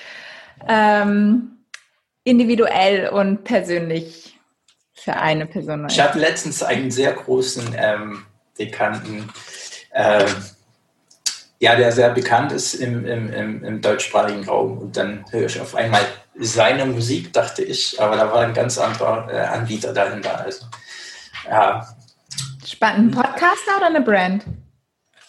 ähm, 0.68 1.58
individuell 2.24 3.08
und 3.08 3.44
persönlich 3.44 4.38
für 4.92 5.16
eine 5.16 5.46
Person. 5.46 5.86
Ich 5.88 6.00
hatte 6.00 6.18
letztens 6.18 6.62
einen 6.62 6.90
sehr 6.90 7.12
großen 7.12 7.74
ähm, 7.76 8.24
Bekannten, 8.56 9.28
äh, 9.92 10.26
ja, 11.60 11.76
der 11.76 11.92
sehr 11.92 12.10
bekannt 12.10 12.52
ist 12.52 12.74
im, 12.74 13.04
im, 13.06 13.32
im, 13.32 13.64
im, 13.64 13.80
deutschsprachigen 13.82 14.44
Raum. 14.48 14.78
Und 14.78 14.96
dann 14.96 15.24
höre 15.30 15.44
ich 15.44 15.60
auf 15.60 15.74
einmal 15.74 16.00
seine 16.38 16.86
Musik, 16.86 17.34
dachte 17.34 17.62
ich, 17.62 18.00
aber 18.00 18.16
da 18.16 18.32
war 18.32 18.40
ein 18.40 18.54
ganz 18.54 18.78
anderer 18.78 19.28
äh, 19.30 19.40
Anbieter 19.40 19.92
dahinter. 19.92 20.40
Also, 20.40 20.64
ja. 21.46 21.86
Spannend. 22.64 23.14
Ein 23.14 23.22
Podcaster 23.22 23.76
oder 23.76 23.86
eine 23.86 24.00
Brand? 24.00 24.44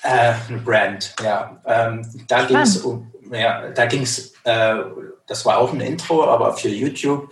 Äh, 0.03 0.33
eine 0.47 0.57
Brand, 0.59 1.13
ja. 1.21 1.61
Ähm, 1.65 2.09
da 2.29 2.45
ging 2.45 2.57
es 2.57 2.77
um, 2.77 3.11
ja, 3.29 3.69
da 3.69 3.85
ging 3.85 4.03
es, 4.03 4.33
äh, 4.45 4.75
das 5.27 5.45
war 5.45 5.57
auch 5.57 5.73
ein 5.73 5.81
Intro, 5.81 6.23
aber 6.23 6.55
für 6.55 6.69
YouTube. 6.69 7.29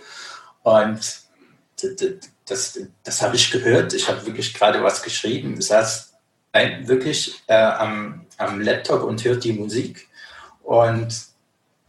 Und 0.62 1.22
das, 2.46 2.78
das 3.02 3.22
habe 3.22 3.36
ich 3.36 3.50
gehört. 3.50 3.94
Ich 3.94 4.08
habe 4.08 4.26
wirklich 4.26 4.52
gerade 4.52 4.82
was 4.82 5.02
geschrieben. 5.02 5.56
Ich 5.58 5.68
saß 5.68 6.12
wirklich 6.82 7.42
äh, 7.46 7.54
am, 7.54 8.26
am 8.40 8.60
Laptop 8.60 9.02
und 9.02 9.24
hört 9.24 9.44
die 9.44 9.52
Musik. 9.52 10.08
Und, 10.62 11.08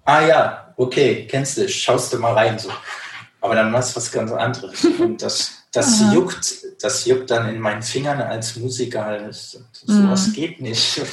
ah 0.05 0.21
ja, 0.21 0.73
okay, 0.77 1.27
kennst 1.29 1.57
du, 1.57 1.67
schaust 1.69 2.13
du 2.13 2.19
mal 2.19 2.33
rein. 2.33 2.59
So. 2.59 2.69
Aber 3.41 3.55
dann 3.55 3.71
war 3.73 3.79
es 3.79 3.95
was 3.95 4.11
ganz 4.11 4.31
anderes. 4.31 4.85
Und 4.85 5.21
das, 5.21 5.63
das 5.71 6.01
juckt, 6.13 6.65
das 6.81 7.05
juckt 7.05 7.31
dann 7.31 7.49
in 7.49 7.59
meinen 7.59 7.81
Fingern 7.81 8.21
als 8.21 8.55
Musiker. 8.57 9.19
Das, 9.19 9.57
sowas 9.85 10.27
mhm. 10.27 10.33
geht 10.33 10.61
nicht. 10.61 11.01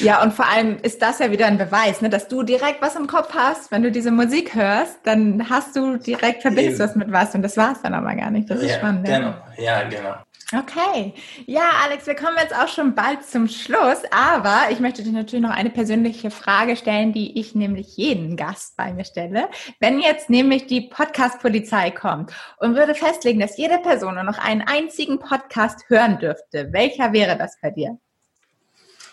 Ja, 0.00 0.20
und 0.20 0.34
vor 0.34 0.48
allem 0.48 0.78
ist 0.82 1.00
das 1.00 1.20
ja 1.20 1.30
wieder 1.30 1.46
ein 1.46 1.58
Beweis, 1.58 2.00
ne, 2.00 2.10
dass 2.10 2.26
du 2.26 2.42
direkt 2.42 2.82
was 2.82 2.96
im 2.96 3.06
Kopf 3.06 3.34
hast. 3.34 3.70
Wenn 3.70 3.82
du 3.82 3.92
diese 3.92 4.10
Musik 4.10 4.54
hörst, 4.54 4.96
dann 5.04 5.48
hast 5.48 5.76
du 5.76 5.96
direkt 5.96 6.42
verbindest 6.42 6.80
du 6.80 6.86
das 6.86 6.96
mit 6.96 7.12
was 7.12 7.34
und 7.36 7.42
das 7.42 7.56
war 7.56 7.72
es 7.72 7.82
dann 7.82 7.94
aber 7.94 8.12
gar 8.16 8.30
nicht. 8.30 8.50
Das 8.50 8.60
ist 8.60 8.70
ja, 8.70 8.78
spannend. 8.78 9.06
Genau, 9.06 9.34
ja, 9.58 9.84
genau. 9.84 10.14
Okay. 10.54 11.14
Ja, 11.46 11.70
Alex, 11.82 12.06
wir 12.06 12.14
kommen 12.14 12.36
jetzt 12.38 12.54
auch 12.54 12.68
schon 12.68 12.94
bald 12.94 13.24
zum 13.24 13.48
Schluss, 13.48 14.02
aber 14.10 14.70
ich 14.70 14.80
möchte 14.80 15.02
dir 15.02 15.12
natürlich 15.12 15.42
noch 15.42 15.54
eine 15.54 15.70
persönliche 15.70 16.30
Frage 16.30 16.76
stellen, 16.76 17.14
die 17.14 17.40
ich 17.40 17.54
nämlich 17.54 17.96
jeden 17.96 18.36
Gast 18.36 18.76
bei 18.76 18.92
mir 18.92 19.06
stelle. 19.06 19.48
Wenn 19.80 19.98
jetzt 19.98 20.28
nämlich 20.28 20.66
die 20.66 20.82
Podcast-Polizei 20.82 21.90
kommt 21.92 22.32
und 22.58 22.76
würde 22.76 22.94
festlegen, 22.94 23.40
dass 23.40 23.56
jede 23.56 23.78
Person 23.78 24.14
nur 24.14 24.24
noch 24.24 24.36
einen 24.38 24.60
einzigen 24.60 25.18
Podcast 25.18 25.84
hören 25.88 26.18
dürfte, 26.18 26.68
welcher 26.72 27.14
wäre 27.14 27.38
das 27.38 27.56
bei 27.62 27.70
dir? 27.70 27.98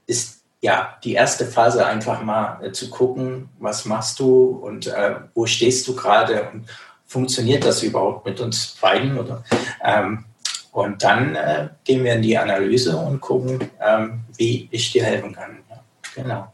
ist 0.06 0.44
ja 0.62 0.98
die 1.04 1.13
erste 1.13 1.46
Phase 1.46 1.86
einfach 1.86 2.22
mal 2.22 2.60
äh, 2.63 2.72
zu 2.72 2.90
gucken, 2.90 3.50
was 3.60 3.86
machst 3.86 4.20
du 4.20 4.48
und 4.62 4.88
äh, 4.88 5.16
wo 5.34 5.46
stehst 5.46 5.88
du 5.88 5.96
gerade 5.96 6.50
und 6.50 6.66
funktioniert 7.06 7.63
das 7.63 7.84
überhaupt 7.84 8.26
mit 8.26 8.40
uns 8.42 8.78
beiden 8.82 9.18
oder 9.18 9.44
ähm, 9.84 10.26
und 10.74 11.02
dann 11.02 11.36
äh, 11.36 11.70
gehen 11.86 12.04
wir 12.04 12.13
in 12.13 12.22
die 12.22 12.38
Analyse 12.38 12.96
und 12.98 13.22
gucken, 13.22 13.72
ähm, 13.82 14.20
wie 14.36 14.68
ich 14.70 14.92
dir 14.92 15.06
helfen 15.06 15.34
kann. 15.34 15.60
Ja, 15.70 15.84
genau. 16.13 16.54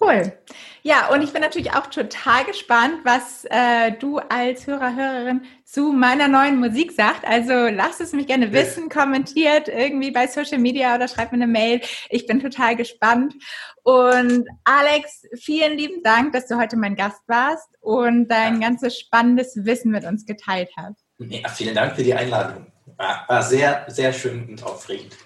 Cool. 0.00 0.32
Ja, 0.82 1.08
und 1.08 1.22
ich 1.22 1.32
bin 1.32 1.42
natürlich 1.42 1.72
auch 1.72 1.86
total 1.86 2.44
gespannt, 2.44 3.00
was 3.04 3.44
äh, 3.50 3.92
du 3.92 4.18
als 4.18 4.66
Hörer, 4.66 4.94
Hörerin 4.94 5.42
zu 5.64 5.92
meiner 5.92 6.28
neuen 6.28 6.58
Musik 6.58 6.92
sagst. 6.92 7.24
Also 7.24 7.52
lasst 7.68 8.00
es 8.00 8.12
mich 8.12 8.26
gerne 8.26 8.52
wissen, 8.52 8.88
kommentiert 8.88 9.68
irgendwie 9.68 10.10
bei 10.10 10.26
Social 10.26 10.58
Media 10.58 10.94
oder 10.94 11.08
schreibt 11.08 11.32
mir 11.32 11.36
eine 11.36 11.46
Mail. 11.46 11.80
Ich 12.10 12.26
bin 12.26 12.40
total 12.40 12.76
gespannt. 12.76 13.34
Und 13.82 14.46
Alex, 14.64 15.22
vielen 15.34 15.76
lieben 15.76 16.02
Dank, 16.02 16.32
dass 16.32 16.46
du 16.46 16.56
heute 16.56 16.76
mein 16.76 16.96
Gast 16.96 17.20
warst 17.26 17.68
und 17.80 18.28
dein 18.28 18.60
ganzes 18.60 18.98
spannendes 18.98 19.64
Wissen 19.64 19.90
mit 19.90 20.04
uns 20.04 20.26
geteilt 20.26 20.70
hast. 20.76 21.04
Ja, 21.18 21.48
vielen 21.48 21.74
Dank 21.74 21.96
für 21.96 22.02
die 22.02 22.14
Einladung. 22.14 22.66
War 22.96 23.42
sehr, 23.42 23.84
sehr 23.88 24.12
schön 24.12 24.48
und 24.48 24.62
aufregend. 24.62 25.16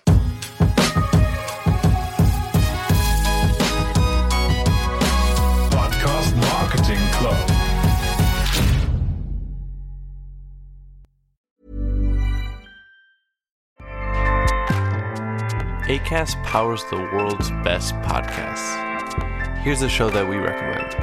ACAST 15.92 16.42
powers 16.42 16.84
the 16.90 16.96
world's 16.96 17.50
best 17.62 17.94
podcasts. 17.96 19.58
Here's 19.58 19.82
a 19.82 19.88
show 19.88 20.10
that 20.10 20.28
we 20.28 20.36
recommend. 20.36 20.94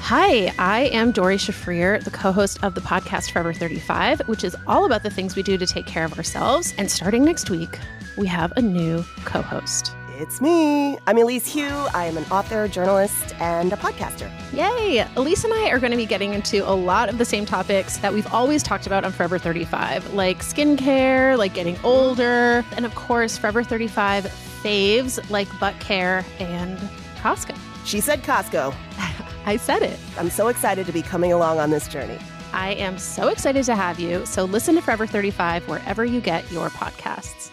Hi, 0.00 0.52
I 0.58 0.90
am 0.92 1.12
Dori 1.12 1.36
Shafrir, 1.36 2.02
the 2.02 2.10
co 2.10 2.32
host 2.32 2.62
of 2.62 2.74
the 2.74 2.80
podcast 2.80 3.30
Forever 3.30 3.52
35, 3.52 4.20
which 4.28 4.44
is 4.44 4.56
all 4.66 4.84
about 4.84 5.02
the 5.02 5.10
things 5.10 5.36
we 5.36 5.42
do 5.42 5.56
to 5.56 5.66
take 5.66 5.86
care 5.86 6.04
of 6.04 6.16
ourselves. 6.18 6.74
And 6.76 6.90
starting 6.90 7.24
next 7.24 7.48
week, 7.48 7.78
we 8.16 8.26
have 8.26 8.52
a 8.56 8.62
new 8.62 9.04
co 9.24 9.40
host. 9.40 9.94
It's 10.20 10.40
me. 10.40 10.98
I'm 11.06 11.16
Elise 11.16 11.46
Hugh. 11.46 11.86
I 11.94 12.06
am 12.06 12.16
an 12.16 12.24
author, 12.24 12.66
journalist, 12.66 13.36
and 13.38 13.72
a 13.72 13.76
podcaster. 13.76 14.28
Yay! 14.52 15.06
Elise 15.14 15.44
and 15.44 15.54
I 15.54 15.70
are 15.70 15.78
going 15.78 15.92
to 15.92 15.96
be 15.96 16.06
getting 16.06 16.34
into 16.34 16.68
a 16.68 16.74
lot 16.74 17.08
of 17.08 17.18
the 17.18 17.24
same 17.24 17.46
topics 17.46 17.98
that 17.98 18.12
we've 18.12 18.26
always 18.32 18.64
talked 18.64 18.88
about 18.88 19.04
on 19.04 19.12
Forever 19.12 19.38
35, 19.38 20.14
like 20.14 20.38
skincare, 20.38 21.38
like 21.38 21.54
getting 21.54 21.78
older, 21.84 22.64
and 22.76 22.84
of 22.84 22.92
course, 22.96 23.38
Forever 23.38 23.62
35 23.62 24.24
faves 24.24 25.30
like 25.30 25.46
butt 25.60 25.78
care 25.78 26.24
and 26.40 26.76
Costco. 27.18 27.56
She 27.84 28.00
said 28.00 28.24
Costco. 28.24 28.74
I 29.46 29.56
said 29.56 29.82
it. 29.82 30.00
I'm 30.18 30.30
so 30.30 30.48
excited 30.48 30.84
to 30.86 30.92
be 30.92 31.00
coming 31.00 31.32
along 31.32 31.60
on 31.60 31.70
this 31.70 31.86
journey. 31.86 32.18
I 32.52 32.72
am 32.72 32.98
so 32.98 33.28
excited 33.28 33.62
to 33.66 33.76
have 33.76 34.00
you. 34.00 34.26
So 34.26 34.46
listen 34.46 34.74
to 34.74 34.82
Forever 34.82 35.06
35 35.06 35.68
wherever 35.68 36.04
you 36.04 36.20
get 36.20 36.50
your 36.50 36.70
podcasts. 36.70 37.52